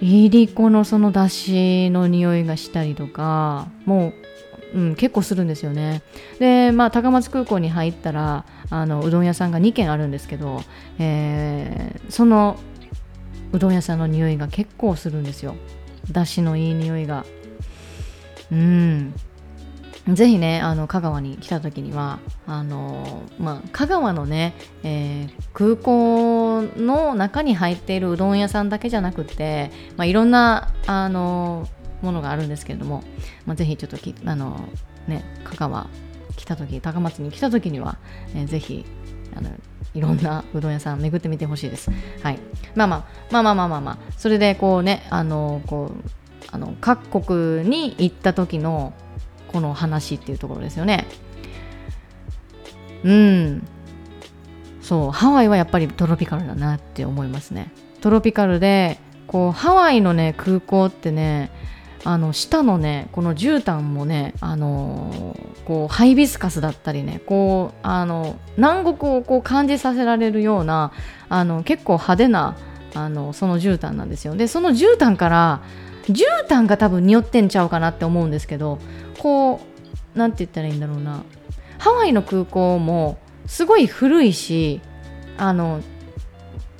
[0.00, 4.14] いりこのそのだしの匂いがしたりとかもう
[4.76, 6.02] うん、結構するんですよね。
[6.38, 10.60] でまあ高松空港に入ったらあのうどん屋さんが2軒あるんですけど、
[10.98, 12.58] えー、その
[13.52, 15.56] うどん屋さんの匂いが結構するんですよ。
[16.12, 17.24] だしのいい匂いが。
[18.52, 19.14] うん。
[20.12, 31.66] ぜひねあの香川に来た時にはあの、まあ、香川のね、えー、空港の中に入っているうどん屋さんだけじゃなくて、まあ、いろんなあの
[32.02, 33.02] ものがあるんですけれども、
[33.46, 34.68] まあ、ぜひちょっとあの、
[35.06, 35.88] ね、香川
[36.36, 37.98] 来た時高松に来た時には、
[38.34, 38.84] えー、ぜひ
[39.34, 39.50] あの
[39.94, 41.90] いろんなうどん屋さん巡ってみてほしいです。
[42.22, 42.38] はい、
[42.74, 46.10] まあまあまあまあまあまあまあそれでこうねあのこう
[46.52, 48.92] あの各国に行った時の
[49.48, 51.06] この話っていうところですよね。
[53.04, 53.66] うん。
[54.82, 57.72] そう、ハワイはやっぱりトロピカルだなって思いますね。
[58.00, 61.50] トロピカルで、こう、ハワイのね、空港ってね、
[62.06, 70.92] あの下のねこの絨毯もねあのこうハイビスカスだったりねこうあの南国をこう感じさせられるような
[71.28, 72.56] あの結構派手な
[72.94, 74.36] あのその絨毯なんですよ。
[74.36, 75.62] でその絨毯から
[76.04, 78.78] 絨毯が多分匂ってんちゃうかなって思うんですけど
[79.18, 79.56] こ
[80.14, 81.24] う何て言ったらいいんだろうな。
[81.78, 84.80] ハワイの空港もすごい古いし
[85.38, 85.80] あの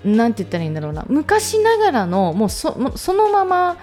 [0.05, 1.05] 何て言ったらいいんだろうな。
[1.09, 3.77] 昔ながらのもうそのまま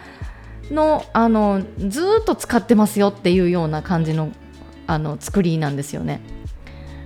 [0.72, 4.32] のあのずっと使ってますよっていうような感じの
[4.88, 6.22] あの作りなんですよね。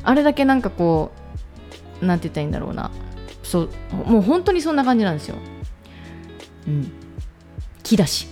[0.04, 1.12] あれだけなんかこ
[2.02, 2.92] う何て言ったらいいんだろうな。
[3.44, 3.70] そう
[4.06, 5.36] もう本当にそんな感じなんですよ。
[6.68, 6.92] うん。
[7.84, 8.28] 木だし。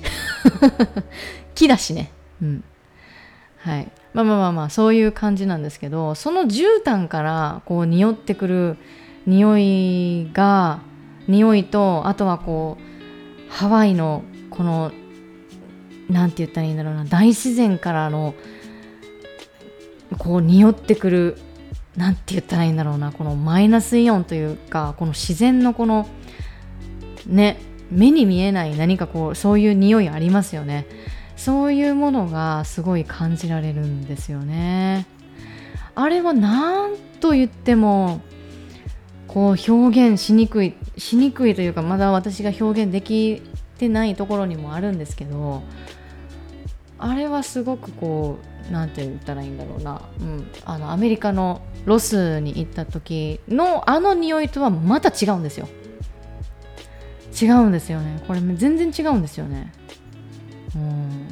[1.55, 2.11] 木だしね。
[2.41, 2.63] うん。
[3.57, 3.91] はい。
[4.15, 8.77] まあまあまあまあそういう感じなんですけどその絨毯からこう匂ってくる
[9.25, 10.79] 匂いが
[11.27, 14.93] 匂いとあとはこうハワイのこの
[16.09, 17.05] 何て言ったらいいんだろうな。
[17.05, 18.35] 大自然からの
[20.17, 21.37] こう匂ってくる
[21.95, 23.11] 何て言ったらいいんだろうな。
[23.11, 26.07] このマイナスイオンというかこの自然のこの
[27.27, 27.59] ね
[27.91, 30.85] 目に見えない何かこうそういう匂いありますよね。
[31.35, 35.05] そういうものがすごい感じられるんですよね。
[35.95, 38.21] あれは何と言っても
[39.27, 43.41] こう表現しにくいしにくいというかまだ私が表現でき
[43.77, 45.63] てないところにもあるんですけど
[46.97, 48.37] あれはすごくこ
[48.69, 55.67] う何て言ったらいいんだろうな、うん、あのアメリカのロスに行った時のあの匂いとはまた違うんですよ。
[57.39, 58.23] 違うんですよね。
[58.27, 59.73] これ全然違うんですよね。
[60.75, 61.27] うん。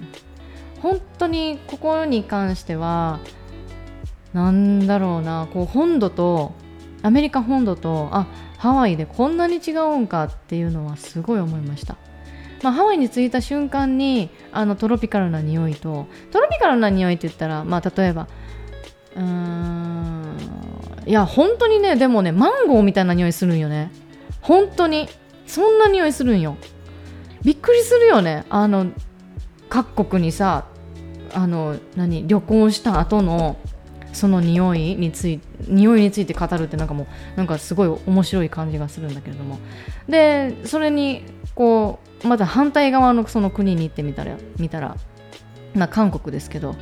[0.81, 3.19] 本当にここに関しては
[4.33, 5.47] なんだろうな。
[5.53, 6.51] こう本土と
[7.03, 11.97] アメリカ本土とあハワイでこんなに違うんかっていうのはすごい思いました、
[12.63, 18.27] まあ、ハワイに着いた瞬間にあのトロピカルな匂いとトロピカルな匂いって言ったら、まあ、例えば
[19.15, 20.37] うーん
[21.05, 23.91] いや本当にねでもねマンゴーみたいな匂いするんよね。
[24.41, 25.07] 本当に。
[25.45, 26.57] そんな匂いするんよ。
[27.43, 28.45] びっくりするよね。
[28.49, 28.87] あの
[29.69, 30.65] 各国にさ
[31.33, 33.57] あの何旅行した後の
[34.13, 39.59] その匂いについて匂いについて語るってなんかもうなんかすごい面白い感じがするんだけれども。
[40.07, 41.23] でそれに
[41.55, 44.95] こうまた反対側のその国に行ってみたら見たら
[45.75, 46.75] まあ韓国ですけど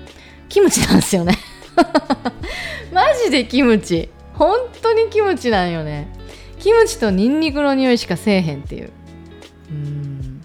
[0.50, 1.38] キムチなんですよね。
[2.92, 4.10] マジでキムチ。
[4.34, 6.08] 本当にキムチなんよね。
[6.60, 8.92] キムチとニンニクの匂いしかせえへんっていう。
[9.72, 10.42] うん。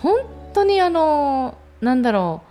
[0.00, 0.20] 本
[0.54, 2.46] 当にあのなんだろう。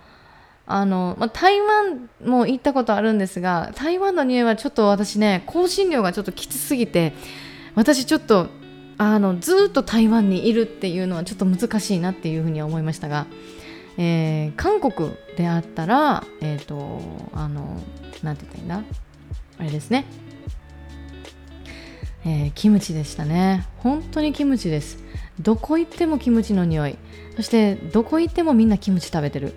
[0.66, 7.12] あの、まあ、台湾も行ったことあるんですが台湾の匂いはちょっと私ね香辛料がちょっときつすぎて
[7.76, 8.48] 私ちょっと
[8.98, 13.26] あのずっと台湾にいるっていうのはちょっと難しいなっていうふうには思いましたが、
[13.98, 17.00] えー、韓国であったらえっ、ー、と
[17.32, 17.80] あの
[18.22, 18.82] なんて言ったらいいんだ？
[19.58, 20.06] あれですね。
[22.24, 23.66] えー、キムチでしたね。
[23.78, 24.98] 本当にキムチです。
[25.40, 26.96] どこ行ってもキムチの匂い。
[27.36, 29.54] そしてどこ行ってもみんなキムチ食べてる、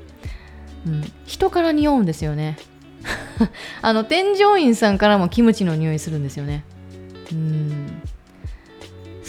[0.85, 2.57] うん、人から匂うんですよね。
[3.81, 6.63] あの添乗員さんからもキムチの匂いするんですよね。
[7.31, 7.98] うん。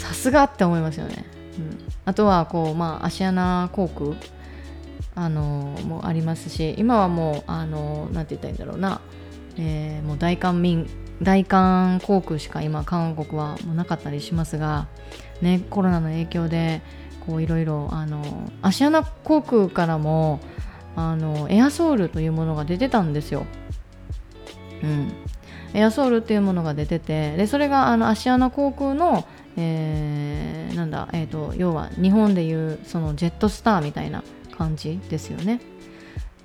[0.01, 1.25] さすがって思いますよね、
[1.57, 4.15] うん、あとはこうまあアシアナ航空
[5.13, 9.01] あのもありますし今はもうあのなんて言ったらいいんだろうな、
[9.57, 10.89] えー、もう大韓民
[11.21, 14.87] 大韓航空しか今韓国はもうなかったりしますが、
[15.41, 16.81] ね、コロナの影響で
[17.27, 20.39] こういろいろあのアシアナ航空からも
[20.95, 23.45] あのエアソールというものが出てたんですよ。
[24.83, 25.13] うん、
[25.75, 29.27] エアソールっていうものが出ててでそれがあのアシアナ航空の、
[29.57, 34.23] えー、なんだ、えーと、要は日本でいうそのジェットスターみたいな
[34.57, 35.61] 感じですよね。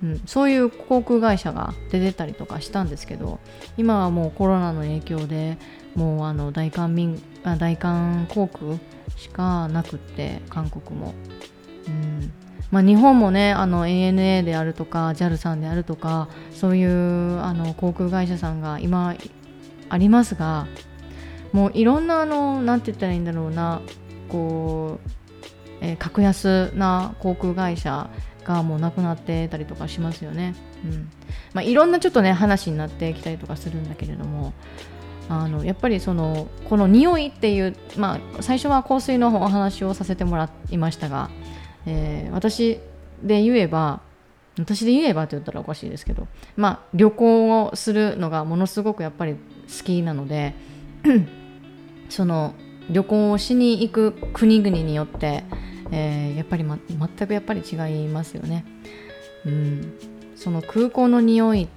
[0.03, 3.39] うん、そういう航空会社が出てたりとかしたんですけど
[3.77, 5.57] 今はもうコロナの影響で
[5.95, 8.75] もうあの大韓民あ大韓航空
[9.15, 11.15] しかなくって韓国も、
[11.87, 12.31] うん
[12.69, 19.15] まあ、日本もねあの ANA であるとか JAL さんであるとかそういうあの航空会社さんが今
[19.89, 20.67] ありますが
[21.51, 23.81] もういろんなあのなんて言ったらいいんだろうな
[24.29, 25.09] こう、
[25.81, 28.09] えー、格安な航空会社
[28.43, 30.55] がもうなくなってたりとかしますよね。
[30.85, 31.09] うん
[31.53, 34.53] まあ、いろんなちょっとね話になってきたりとかするんだけれども
[35.29, 41.29] あのやっぱりそのこの匂いっていう、まあ、最初は香水のお話をさせてもらいましたが、
[41.85, 42.79] えー、私
[43.23, 44.01] で言えば
[44.59, 50.55] 私で言えばって言ったらおかしいですけど、まあ、旅行をするのがものすごくやっぱり好きなので
[52.09, 52.53] その
[52.89, 55.43] 旅行をしに行く国々によって、
[55.91, 57.75] えー、やっぱり、ま、全くやっぱり違
[58.05, 58.65] いますよね。
[59.45, 59.93] うん、
[60.35, 61.67] その空港の匂い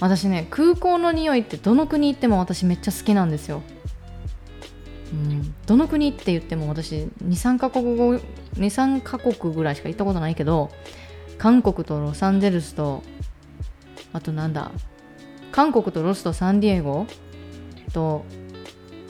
[0.00, 3.62] 私ね空港の匂いってどの国行っても私めっちゃ好きなんですよ。
[5.12, 8.20] うん、どの国って言っても私23カ国
[8.54, 10.70] 23カ国ぐらいしか行ったことないけど
[11.36, 13.02] 韓国とロサンゼルスと
[14.12, 14.70] あとなんだ
[15.50, 17.06] 韓国とロスとサンディエゴ
[17.92, 18.24] と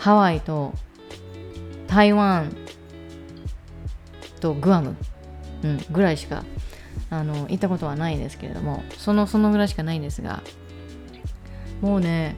[0.01, 0.73] ハワイと
[1.87, 2.57] 台湾
[4.41, 4.97] とグアム、
[5.63, 6.43] うん、ぐらいしか
[7.11, 10.43] あの行ったことはないですけれどもそのそのぐらいしかないんですが
[11.83, 12.35] もうね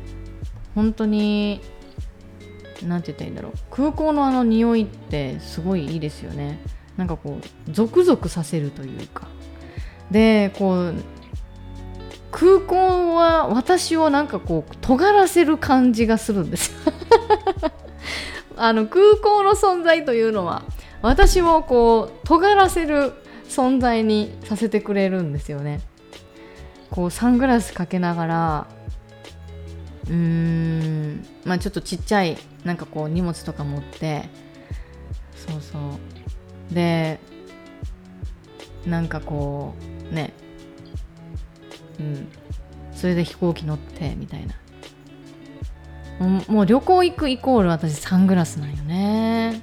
[0.75, 1.61] 本当に
[2.83, 3.53] 何て言ったらいいんだろう。
[3.71, 6.59] 空港のあの匂いってすごいいいですよね。
[6.97, 9.29] なんかこうゾクゾクさせるというか。
[10.11, 10.95] でこう
[12.33, 16.73] 空港は私をなんかこう尖らせる感じがするんです
[18.65, 20.63] あの空港の存在というのは
[21.03, 23.13] 私をこう尖らせる
[23.49, 25.81] 存在にさせてくれるんですよね。
[26.89, 28.67] こうサングラスかけながら
[30.07, 34.29] うーんまあちょっとちっちゃいなんかこう荷物とか持って
[35.35, 35.79] そうそ
[36.71, 36.73] う。
[36.73, 37.19] で
[38.87, 39.75] なんかこ
[40.09, 40.33] うね。
[41.99, 42.29] うん。
[42.95, 44.55] それで飛行機乗ってみたいな。
[46.49, 49.61] もう旅行行くイコール私サングラスなんよね。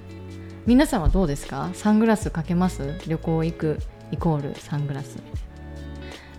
[0.66, 1.70] 皆さんはどうですか？
[1.74, 3.00] サングラスかけます？
[3.08, 3.80] 旅行行く
[4.12, 5.18] イコールサングラス。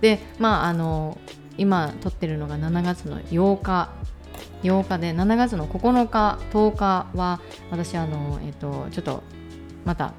[0.01, 1.19] でまああの
[1.57, 3.91] 今撮ってるのが7月の8日。
[4.63, 7.41] 8日で7月の9日10日は
[7.71, 9.23] 私あの、えっと、ちょっと
[9.87, 10.13] また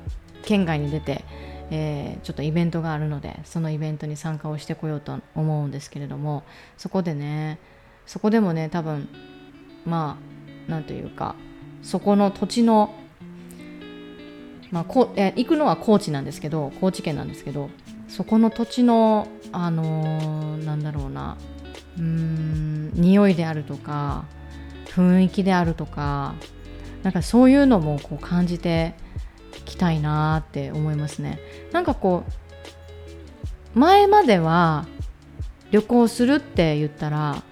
[0.43, 1.23] 県外に出て、
[1.69, 6.43] えー、ちょっとイベントがあるのでそのイベントに参加をしてこようと思うんですけれども
[6.77, 7.59] そこでね
[8.07, 9.09] そこでもね多分
[9.85, 10.17] ま
[10.67, 11.35] あなんというか
[11.81, 12.95] そこの土地の
[14.71, 17.69] まあ、こえ行くのは高知なんですけど高知県なんですけど
[18.07, 21.37] そこの土地のあのー、なんだろうな
[21.99, 24.25] うん匂いであるとか
[24.85, 26.35] 雰囲気であるとか
[27.03, 28.93] なんかそういうのもこう感じて
[29.65, 31.39] きたいなって思いますね。
[31.71, 32.23] なんかこ
[33.75, 34.85] う前までは
[35.71, 37.43] 旅行するって言ったら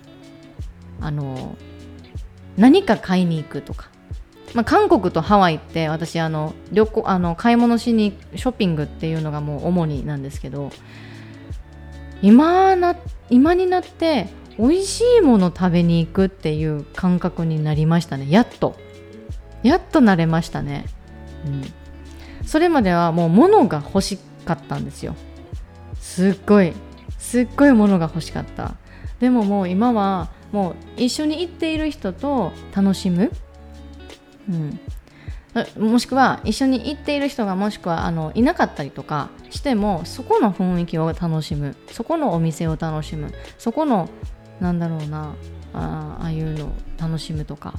[1.01, 1.57] あの
[2.59, 3.89] 何か買いに行くとか、
[4.53, 10.71] まあ、韓国とハワイって私あの旅行あの買い物しにショッピングっていうのがもう主になんですけど
[12.21, 12.95] 今な
[13.29, 18.27] 今になって美味しいもの食べに行くっていう感覚になりましたね。
[18.29, 18.75] やっと。
[19.63, 20.85] やっと慣れましたね、
[21.45, 25.15] うん、それまではもう物が欲しかったんですよ。
[25.99, 26.73] すっごい。
[27.17, 28.75] すっごい物が欲しかった。
[29.19, 33.31] でももう今はもう一緒に行っている人と楽しむ、
[34.49, 34.79] うん、
[35.77, 41.75] もしくは一緒に行っている人がもしくはあのいなかったりとかしてもそこの雰囲気を楽しむ。
[41.91, 43.33] そこのお店を楽しむ。
[43.57, 44.09] そこの
[44.59, 45.35] なんだろうな
[45.73, 47.73] あああいうのを楽しむとか。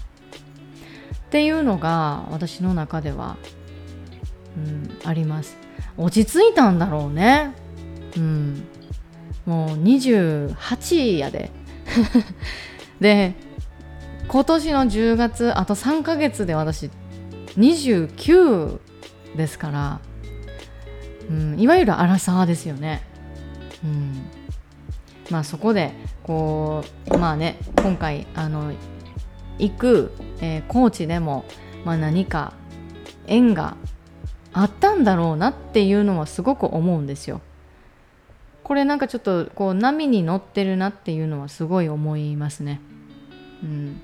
[1.26, 3.36] っていうのが私の中では、
[4.56, 5.56] うん、あります。
[5.96, 7.54] 落ち着いたんだろうね。
[8.16, 8.66] うん。
[9.46, 11.52] もう28やで。
[13.01, 13.34] で
[14.28, 16.91] 今年の10月あと3ヶ月で私
[17.57, 18.78] 29
[19.36, 20.01] ですから、
[21.28, 23.03] うん、いわゆるアラサーですよね。
[23.82, 24.22] うん、
[25.30, 28.72] まあそこでこうまあね今回あの
[29.59, 31.45] 行く、えー、高知でも、
[31.84, 32.55] まあ、何か
[33.26, 33.76] 縁が
[34.53, 37.41] あったんだろうなっていうのはすごく思うんですよ。
[38.70, 42.80] これなんかちょっとこう波に乗ってるなっていうのはすごい思いますね。
[43.64, 44.00] うん、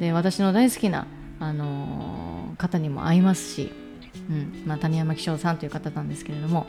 [0.00, 1.06] で私の大好きな、
[1.38, 3.70] あのー、方にも会いますし、
[4.30, 4.62] うん。
[4.64, 6.66] まあ、谷山紀章さんという方なんですけれども、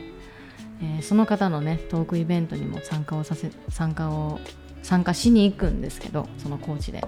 [0.82, 4.38] えー、その方のねトークイベントにも参加をさせ参加を
[4.82, 7.02] 参加しに行くんですけどそのコーチで。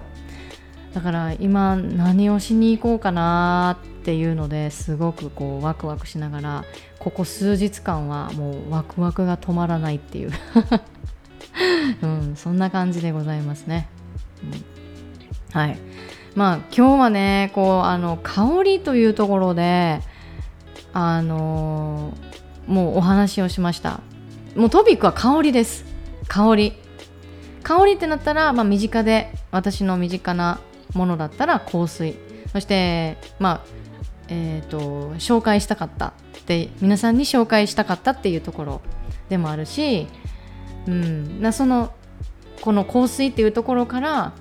[0.97, 6.65] だから今何をしに行こうかなっていうのですごくこうワクワクしながら
[6.97, 10.31] ここ数日間はもうワクワクが止まらないっていう。
[12.01, 13.89] うん、そんな感じでございますね、
[15.53, 15.77] うん、はい。
[16.33, 20.01] まあ今日はねこうあの香りというところで
[20.93, 23.99] あのー、もうお話をしました。
[24.55, 25.85] もうトピックは香りです。
[26.27, 26.73] 香り。
[27.61, 30.59] 香りってなったら、まあ、身近で私の身近な
[30.93, 32.15] ものだったら香水。
[32.51, 33.87] そしてまあ
[34.29, 38.81] えーと、紹介したかったって皆さんに紹介したかったっていうところ
[39.29, 40.07] でもあるし、
[40.85, 41.93] うん、なその
[42.61, 44.33] この香水っていうところから、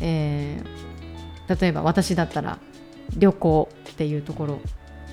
[0.00, 2.58] えー、例えば私だったら
[3.16, 4.60] 旅行っていうところ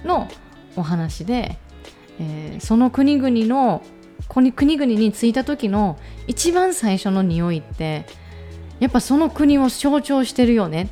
[0.04, 0.28] の
[0.76, 1.58] お話で、
[2.20, 3.84] えー、その国々の
[4.28, 8.06] 国々に着いた時の一番最初の匂いって
[8.80, 10.90] やっぱその国を象徴してるよね。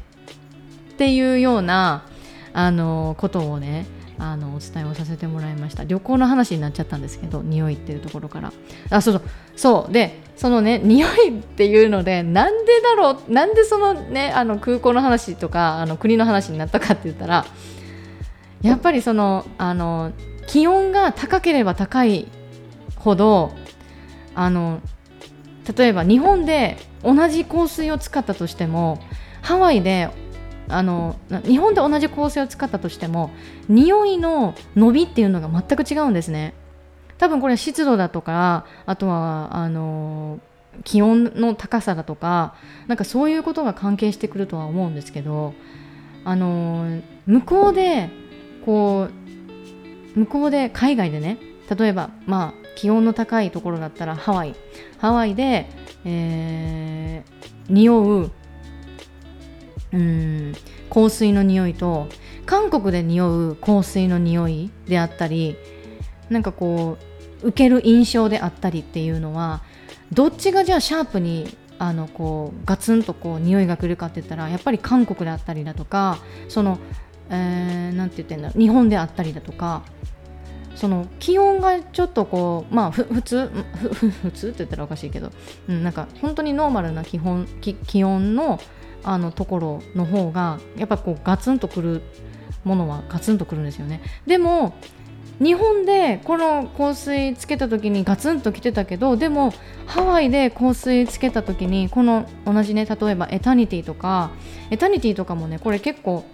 [0.94, 2.06] っていうような
[2.54, 3.86] あのことをね
[4.18, 5.84] あのお伝えをさせてもらいました。
[5.84, 8.52] 旅行の話になっちゃったんですけど匂いっていうところから。
[8.90, 9.24] あそうそう。
[9.56, 9.94] そう。
[9.94, 13.32] でそのね匂いっていうのでなんでだろう？
[13.32, 17.46] なんでそのねあの空港の話とかあの国の話になったかって言ったら
[18.64, 20.14] やっぱりそのあの
[20.48, 22.28] 気温が高ければ高い
[22.96, 23.52] ほど
[24.34, 24.82] あの
[25.76, 29.00] 例えば日本で同じ香水を使ったとしても
[29.42, 30.10] ハワイで
[30.70, 31.16] あの
[31.46, 33.32] 日本で同じ香水を使ったとしても
[33.70, 36.54] 匂いの伸びっていうのが全く違うんですね。
[37.18, 40.40] 多分これは湿度だとかあとはあの
[40.84, 42.54] 気温の高さだとか
[42.88, 45.54] なんかそういうことが関係してくるとは思うんですけど
[46.26, 48.10] あの向こうで
[48.66, 49.08] こ
[50.16, 51.38] う向こうで海外でね
[51.76, 54.56] 例えばまあ気温の高いところだったらハワイ。
[54.98, 55.70] ハワイで、
[56.06, 58.32] えー、匂う
[59.94, 60.54] うん
[60.90, 62.08] 香水の匂いと
[62.46, 65.58] 韓国で匂う香水の匂いであったり
[66.30, 66.98] なんかこ
[67.42, 69.62] う受ける印象であったりっていうのは
[70.12, 76.18] どっちがじゃあシャープにあのこうガツンとこう匂いが来るかって言ったらやっぱり韓国であったりだとか
[76.50, 76.80] その
[77.30, 79.84] えー、て言ってんだ日本であったりだとか
[80.78, 85.32] その気温がちょっとこうまあ普通普通って言ったらおかしいけど、
[85.68, 88.60] うん、なんか本当にノーマルな基本気温の
[89.04, 92.02] あのところの方がやっぱこうガツンとくる
[92.64, 94.02] ものはガツンとくるんですよね。
[94.26, 94.76] でも
[95.40, 99.54] 日本でこの香水つけた時にガツンときてたけどでも
[99.86, 104.32] ハワイで香水つけた時にこの同じね例えばエタニティとか
[104.72, 106.26] エタニティとかもねこれ結構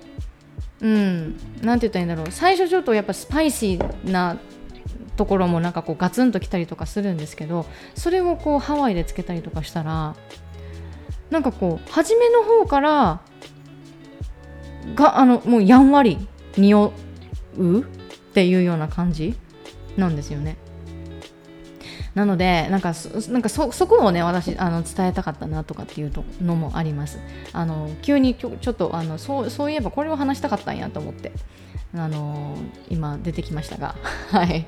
[0.84, 4.38] うんなんて言ったらいいんだろう最初ちょっとやっぱスパイシーな
[5.16, 7.66] ところもなんかこうガツンときたりとかするんですけど
[7.96, 10.16] それをこうハワイでつけたりとかしたら
[11.30, 13.22] なんかこう初めの方から
[14.96, 16.28] があのもうやんわり
[16.58, 16.92] 匂
[17.58, 17.84] うっ
[18.34, 19.36] ていうような感じ
[19.96, 20.58] なんですよね。
[22.16, 22.94] なのでなんか
[23.30, 26.12] なんかそこをね私あの伝えたかったなとかっていう
[26.42, 27.20] のもあります。
[27.54, 31.32] あの急にちょっとあのそうそういえばこれを話したかったんやと思って
[31.96, 32.56] あの
[32.90, 33.96] 今出てきましたが。
[34.32, 34.66] はい。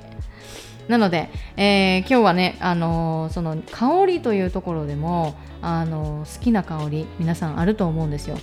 [0.88, 8.38] なので、えー、今日はね、あのその香りというところでも、あの好きな香り皆さんあると思うんですよ。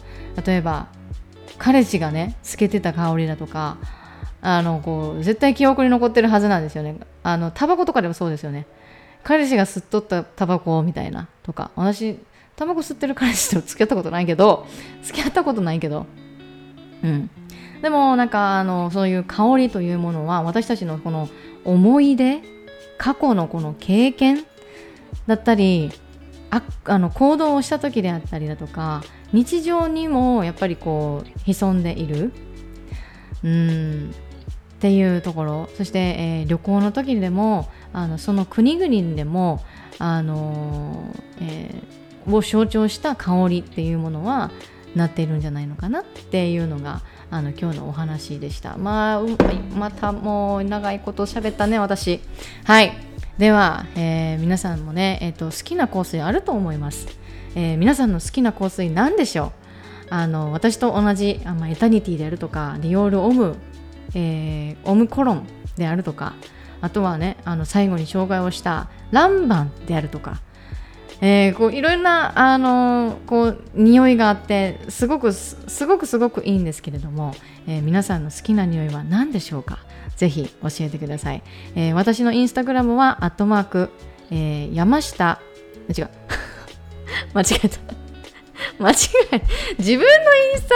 [0.45, 0.89] 例えば
[1.59, 3.77] 彼氏がねつけてた香りだとか
[4.41, 6.97] あのこう絶対記憶に残ってるはずなんですよね。
[7.23, 8.67] あのタバコとかでもそうですよね。
[9.25, 12.19] 彼氏が吸っとったタバコみたいなとか私
[12.57, 14.67] タバコ吸ってる彼氏と付き合ったことないけど
[15.03, 16.07] 付き合ったことないけど
[17.03, 17.31] うん。
[17.83, 21.29] でもなんかあのそういう香りというものは私たちのこの
[21.65, 22.41] 思い出
[22.97, 24.45] 過去のこの経験
[25.27, 25.91] だったり
[26.51, 29.03] ああの行動をした時であったりだとか
[29.33, 32.33] 日常にもやっぱりこう潜んでいる。
[33.43, 34.15] うん。
[34.83, 39.63] っていうところそして、えー、旅行の時でもあのその国々でも
[40.01, 44.51] あの、えー、を象徴した香りっていうものは
[44.97, 48.77] なっているんじゃないのかなっていうのがあの今日のお話でした。
[48.77, 49.23] まあ、
[49.77, 52.21] またもう長いこと喋ったね、私。
[52.65, 52.93] はい。
[53.39, 57.07] では、えー、皆さんもね、えーと、好きな香水あると思います。
[57.55, 59.53] えー、皆さんの好きな香水何でしょう？
[60.11, 63.55] あの私と同じあ、まあ、エタニティであるとかディオールオム
[64.15, 65.47] えー、オムコロン
[65.77, 66.35] であるとか
[66.81, 70.41] あとはねあの最後に紹介をしたランバンであるとか、
[71.21, 77.35] えー、こういろんなあのこう匂いがあってすごくすごくすごくいいんですけれども、
[77.67, 79.79] えー、皆さんの好きな匂いは何でしょうか？
[80.17, 81.43] ぜひ教えてください、
[81.75, 83.91] えー、私のインスタグラムはアットマーク、
[84.31, 85.41] えー、山下
[85.89, 86.11] 違う。
[87.35, 87.79] 間違えた。
[88.79, 88.95] 間違
[89.33, 89.43] え
[89.79, 90.69] 自分のインス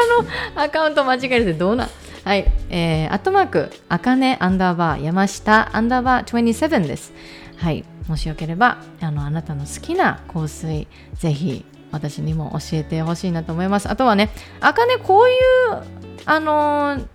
[0.55, 1.89] タのアカウント間違えてどうな
[2.27, 7.13] はい、えー、アットマーク、あかねアンダーバー、山下アンダーバー27です。
[7.57, 13.89] はい、もしよければ、あの、あなたの好きな香水、ぜひ私にも教えてほしいなと思います。
[13.89, 15.83] あとはね、あかね、こういう、
[16.25, 17.07] あのー、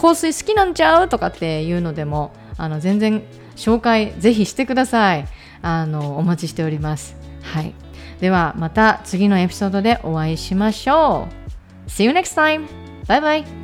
[0.00, 1.08] 香水好きなんちゃう？
[1.08, 3.24] とかっていうのでも、あの、全然
[3.56, 5.26] 紹介ぜひしてください。
[5.60, 7.16] あの、お待ちしております。
[7.42, 7.74] はい。
[8.20, 11.26] では、また次のエピソードでお会いしましょ
[11.88, 11.90] う。
[11.90, 12.68] See you next time!
[13.08, 13.59] バイバイ